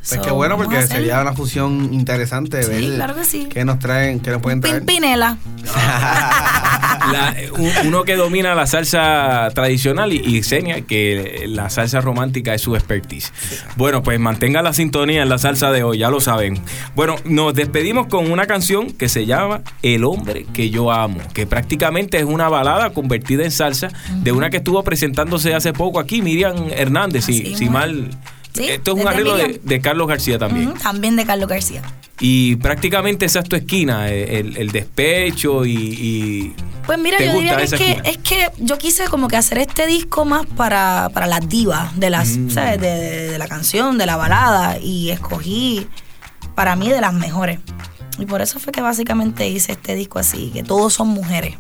Pues 0.01 0.19
So, 0.19 0.23
qué 0.23 0.31
bueno, 0.31 0.57
porque 0.57 0.87
sería 0.87 1.21
una 1.21 1.35
fusión 1.35 1.93
interesante 1.93 2.57
de 2.57 2.63
Sí, 2.65 2.71
ver 2.71 2.95
claro 2.95 3.15
que 3.15 3.25
sí. 3.25 3.49
qué 3.53 3.67
nos 3.67 3.79
traen, 3.79 4.21
qué 4.21 4.31
nos 4.31 4.41
pueden 4.41 4.61
traer. 4.63 4.79
Pimpinela. 4.79 5.37
La- 7.13 7.35
un- 7.59 7.87
uno 7.89 8.05
que 8.05 8.17
domina 8.17 8.55
la 8.55 8.67
salsa 8.67 9.49
tradicional 9.55 10.13
y, 10.13 10.17
y 10.19 10.43
Xenia, 10.43 10.83
que 10.83 11.45
la 11.49 11.71
salsa 11.71 12.01
romántica 12.01 12.55
es 12.55 12.63
su 12.63 12.75
expertise. 12.77 13.33
Bueno, 13.77 14.03
pues 14.03 14.19
mantenga 14.21 14.63
la 14.63 14.73
sintonía 14.73 15.23
en 15.23 15.29
la 15.29 15.39
salsa 15.39 15.71
de 15.71 15.83
hoy, 15.83 15.99
ya 15.99 16.11
lo 16.11 16.21
saben. 16.21 16.61
Bueno, 16.95 17.17
nos 17.25 17.55
despedimos 17.55 18.07
con 18.07 18.31
una 18.31 18.47
canción 18.47 18.91
que 18.93 19.09
se 19.09 19.27
llama 19.27 19.63
El 19.83 20.05
hombre 20.05 20.47
que 20.53 20.71
yo 20.71 20.91
amo, 20.93 21.21
que 21.33 21.47
prácticamente 21.47 22.19
es 22.19 22.25
una 22.25 22.49
balada 22.49 22.91
convertida 22.91 23.45
en 23.45 23.51
salsa 23.51 23.89
de 24.23 24.33
una 24.33 24.51
que 24.51 24.59
estuvo 24.59 24.83
presentándose 24.85 25.55
hace 25.55 25.73
poco 25.73 26.01
aquí, 26.01 26.23
Miriam 26.23 26.57
Hernández, 26.71 27.25
si, 27.25 27.41
Así 27.43 27.55
si 27.57 27.69
mal... 27.71 28.11
Sí, 28.55 28.65
Esto 28.69 28.95
es 28.97 29.03
un 29.03 29.09
arreglo 29.09 29.37
de, 29.37 29.81
Carlos 29.81 30.09
García 30.09 30.39
también. 30.39 30.75
También 30.75 31.17
de 31.17 31.25
Carlos 31.25 31.49
García. 31.49 31.83
Y 32.21 32.57
prácticamente 32.57 33.25
esa 33.25 33.41
es 33.41 33.49
tu 33.49 33.57
esquina, 33.57 34.11
eh, 34.11 34.41
el, 34.41 34.57
el 34.57 34.71
despecho 34.73 35.65
y, 35.65 35.73
y 35.75 36.55
Pues 36.85 36.99
mira, 36.99 37.17
¿Te 37.17 37.27
yo 37.27 37.33
gusta 37.33 37.57
diría 37.57 37.79
que 37.79 37.93
es, 37.93 37.99
que 38.03 38.11
es 38.11 38.19
que 38.19 38.49
yo 38.59 38.77
quise 38.77 39.05
como 39.07 39.27
que 39.29 39.37
hacer 39.37 39.59
este 39.59 39.87
disco 39.87 40.25
más 40.25 40.45
para, 40.47 41.11
para 41.15 41.27
las 41.27 41.49
divas 41.49 41.99
de 41.99 42.11
las, 42.11 42.37
Mm. 42.37 42.51
¿sabes? 42.51 42.81
De, 42.81 42.89
de- 42.91 43.31
de 43.33 43.39
la 43.39 43.49
canción, 43.49 43.97
de 43.97 44.05
la 44.07 44.17
balada, 44.17 44.79
y 44.79 45.11
escogí 45.11 45.87
para 46.55 46.77
mí 46.77 46.89
de 46.91 47.01
las 47.01 47.15
mejores. 47.15 47.59
Y 48.19 48.27
por 48.27 48.43
eso 48.43 48.59
fue 48.59 48.71
que 48.73 48.83
básicamente 48.83 49.49
hice 49.49 49.73
este 49.73 49.95
disco 49.95 50.19
así, 50.19 50.51
que 50.53 50.63
todos 50.63 50.93
son 50.93 51.09
mujeres. 51.09 51.55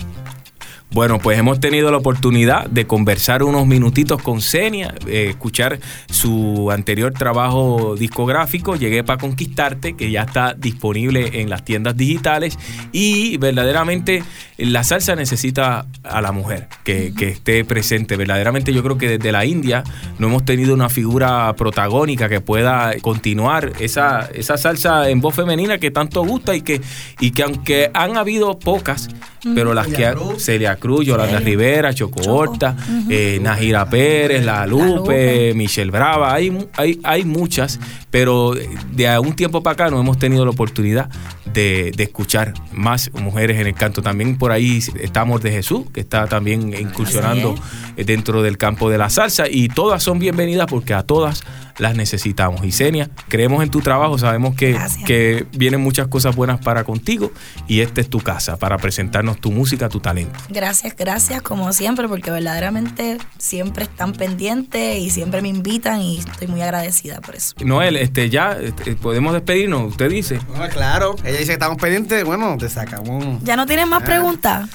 Bueno, 0.92 1.20
pues 1.20 1.38
hemos 1.38 1.60
tenido 1.60 1.92
la 1.92 1.98
oportunidad 1.98 2.66
de 2.68 2.84
conversar 2.84 3.44
unos 3.44 3.64
minutitos 3.64 4.20
con 4.20 4.40
Senia, 4.40 4.92
eh, 5.06 5.26
escuchar 5.30 5.78
su 6.10 6.68
anterior 6.72 7.12
trabajo 7.12 7.94
discográfico, 7.96 8.74
Llegué 8.74 9.04
para 9.04 9.18
Conquistarte, 9.20 9.94
que 9.94 10.10
ya 10.10 10.22
está 10.22 10.52
disponible 10.54 11.40
en 11.40 11.48
las 11.48 11.64
tiendas 11.64 11.96
digitales 11.96 12.58
y 12.90 13.36
verdaderamente 13.36 14.24
la 14.58 14.82
salsa 14.82 15.14
necesita 15.14 15.86
a 16.02 16.20
la 16.20 16.32
mujer 16.32 16.68
que, 16.82 17.14
que 17.16 17.28
esté 17.28 17.64
presente. 17.64 18.16
Verdaderamente 18.16 18.72
yo 18.72 18.82
creo 18.82 18.98
que 18.98 19.10
desde 19.16 19.30
la 19.30 19.44
India 19.46 19.84
no 20.18 20.26
hemos 20.26 20.44
tenido 20.44 20.74
una 20.74 20.88
figura 20.88 21.54
protagónica 21.56 22.28
que 22.28 22.40
pueda 22.40 22.94
continuar 23.00 23.72
esa, 23.78 24.28
esa 24.34 24.58
salsa 24.58 25.08
en 25.08 25.20
voz 25.20 25.36
femenina 25.36 25.78
que 25.78 25.92
tanto 25.92 26.24
gusta 26.24 26.56
y 26.56 26.62
que, 26.62 26.80
y 27.20 27.30
que 27.30 27.44
aunque 27.44 27.90
han 27.94 28.16
habido 28.16 28.58
pocas, 28.58 29.08
pero 29.54 29.72
las 29.72 29.86
que 29.86 30.04
han- 30.04 30.14
Cruz. 30.16 30.42
Celia 30.44 30.76
Cruz, 30.80 31.06
Yolanda. 31.06 31.38
Rivera, 31.38 31.94
Choco 31.94 32.20
Choco. 32.20 32.36
Horta, 32.36 32.76
eh, 33.08 33.38
Najira 33.40 33.88
Pérez, 33.88 34.44
La 34.44 34.66
Lupe, 34.66 34.96
Lupe. 34.96 35.54
Michelle 35.54 35.92
Brava, 35.92 36.34
hay, 36.34 36.66
hay, 36.76 36.98
hay 37.04 37.24
muchas, 37.24 37.78
pero 38.10 38.54
de 38.90 39.18
un 39.20 39.34
tiempo 39.34 39.62
para 39.62 39.74
acá 39.74 39.90
no 39.90 40.00
hemos 40.00 40.18
tenido 40.18 40.44
la 40.44 40.50
oportunidad 40.50 41.08
de, 41.52 41.92
de 41.96 42.02
escuchar 42.02 42.54
más 42.72 43.10
mujeres 43.14 43.60
en 43.60 43.66
el 43.68 43.74
canto. 43.74 44.02
También 44.02 44.38
por 44.38 44.50
ahí 44.50 44.80
estamos 45.00 45.42
de 45.42 45.52
Jesús, 45.52 45.84
que 45.92 46.00
está 46.00 46.26
también 46.26 46.74
incursionando 46.74 47.54
dentro 47.96 48.42
del 48.42 48.56
campo 48.58 48.90
de 48.90 48.98
la 48.98 49.10
salsa, 49.10 49.44
y 49.48 49.68
todas 49.68 50.02
son 50.02 50.18
bienvenidas 50.18 50.66
porque 50.66 50.94
a 50.94 51.02
todas 51.02 51.44
las 51.80 51.96
necesitamos. 51.96 52.64
Y 52.64 52.72
Senia, 52.72 53.10
creemos 53.28 53.62
en 53.62 53.70
tu 53.70 53.80
trabajo, 53.80 54.18
sabemos 54.18 54.54
que, 54.54 54.72
Gracias. 54.72 55.04
que 55.04 55.46
vienen 55.52 55.80
muchas 55.80 56.06
cosas 56.08 56.36
buenas 56.36 56.60
para 56.60 56.84
contigo 56.84 57.32
y 57.66 57.80
esta 57.80 58.00
es 58.00 58.08
tu 58.08 58.20
casa 58.20 58.56
para 58.56 58.76
presentarnos 58.78 59.38
tu 59.40 59.50
música, 59.50 59.88
tu 59.88 59.98
talento. 60.00 60.38
Gracias, 60.50 60.94
gracias 60.96 61.42
como 61.42 61.72
siempre, 61.72 62.06
porque 62.08 62.30
verdaderamente 62.30 63.18
siempre 63.38 63.84
están 63.84 64.12
pendientes 64.12 64.98
y 64.98 65.10
siempre 65.10 65.42
me 65.42 65.48
invitan 65.48 66.00
y 66.02 66.18
estoy 66.18 66.46
muy 66.48 66.62
agradecida 66.62 67.20
por 67.20 67.34
eso. 67.34 67.54
Noel, 67.64 67.96
este, 67.96 68.30
ya 68.30 68.52
este, 68.60 68.94
podemos 68.96 69.32
despedirnos, 69.32 69.90
usted 69.90 70.10
dice. 70.10 70.38
No, 70.56 70.68
claro. 70.68 71.16
Ella 71.24 71.32
dice 71.32 71.46
que 71.46 71.52
estamos 71.54 71.78
pendientes. 71.78 72.24
Bueno, 72.24 72.56
te 72.58 72.68
sacamos. 72.68 73.42
¿Ya 73.42 73.56
no 73.56 73.66
tienes 73.66 73.86
más 73.86 74.02
Ah. 74.02 74.06
preguntas? 74.06 74.68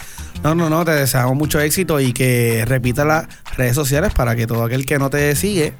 No, 0.43 0.53
no, 0.55 0.69
no. 0.69 0.83
Te 0.85 0.91
deseamos 0.91 1.35
mucho 1.35 1.59
éxito 1.59 1.99
y 1.99 2.13
que 2.13 2.63
repita 2.67 3.05
las 3.05 3.27
redes 3.57 3.75
sociales 3.75 4.13
para 4.13 4.35
que 4.35 4.45
todo 4.47 4.63
aquel 4.63 4.85
que 4.85 4.97
no 4.99 5.09
te 5.09 5.35
sigue, 5.35 5.73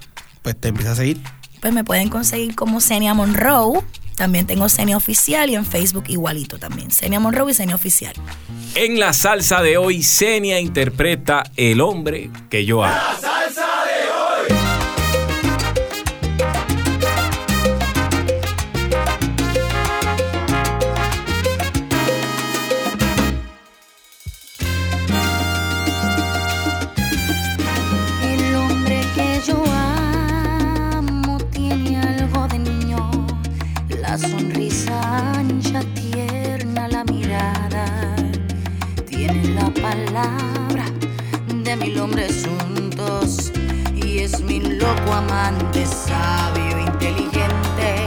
pues 0.46 0.56
te 0.56 0.68
empiece 0.68 0.92
a 0.92 0.96
seguir. 0.96 1.18
Pues 1.60 1.74
me 1.74 1.84
pueden 1.84 2.08
conseguir 2.10 2.54
como 2.54 2.80
Senia 2.80 3.16
Monroe. 3.16 3.82
También 4.16 4.46
tengo 4.46 4.70
Senia 4.70 4.96
Oficial 4.96 5.50
y 5.50 5.56
en 5.56 5.66
Facebook 5.66 6.04
igualito 6.08 6.60
también. 6.60 6.92
Senia 6.92 7.20
Monroe 7.20 7.50
y 7.50 7.56
Senia 7.56 7.74
Oficial. 7.74 8.14
En 8.76 9.00
la 9.00 9.14
salsa 9.14 9.64
de 9.64 9.78
hoy, 9.78 10.04
Senia 10.04 10.60
interpreta 10.60 11.42
El 11.56 11.82
hombre 11.82 12.30
que 12.48 12.64
yo 12.64 12.84
amo. 12.84 12.96
El 12.96 13.22
de 41.64 41.76
mil 41.76 42.00
hombres 42.00 42.48
juntos. 42.48 43.52
Y 43.96 44.20
es 44.20 44.40
mi 44.42 44.62
loco 44.62 45.14
amante, 45.14 45.86
sabio, 45.86 46.80
inteligente, 46.80 48.05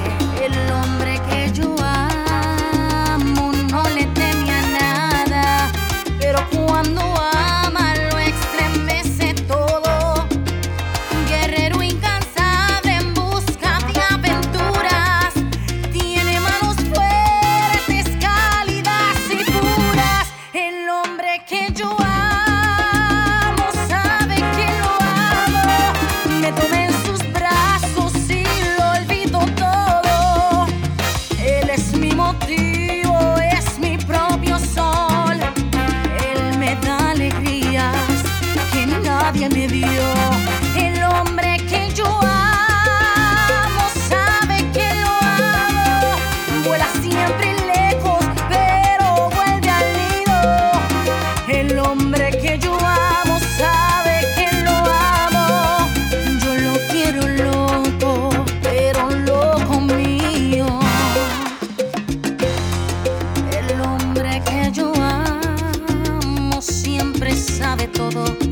for 68.27 68.48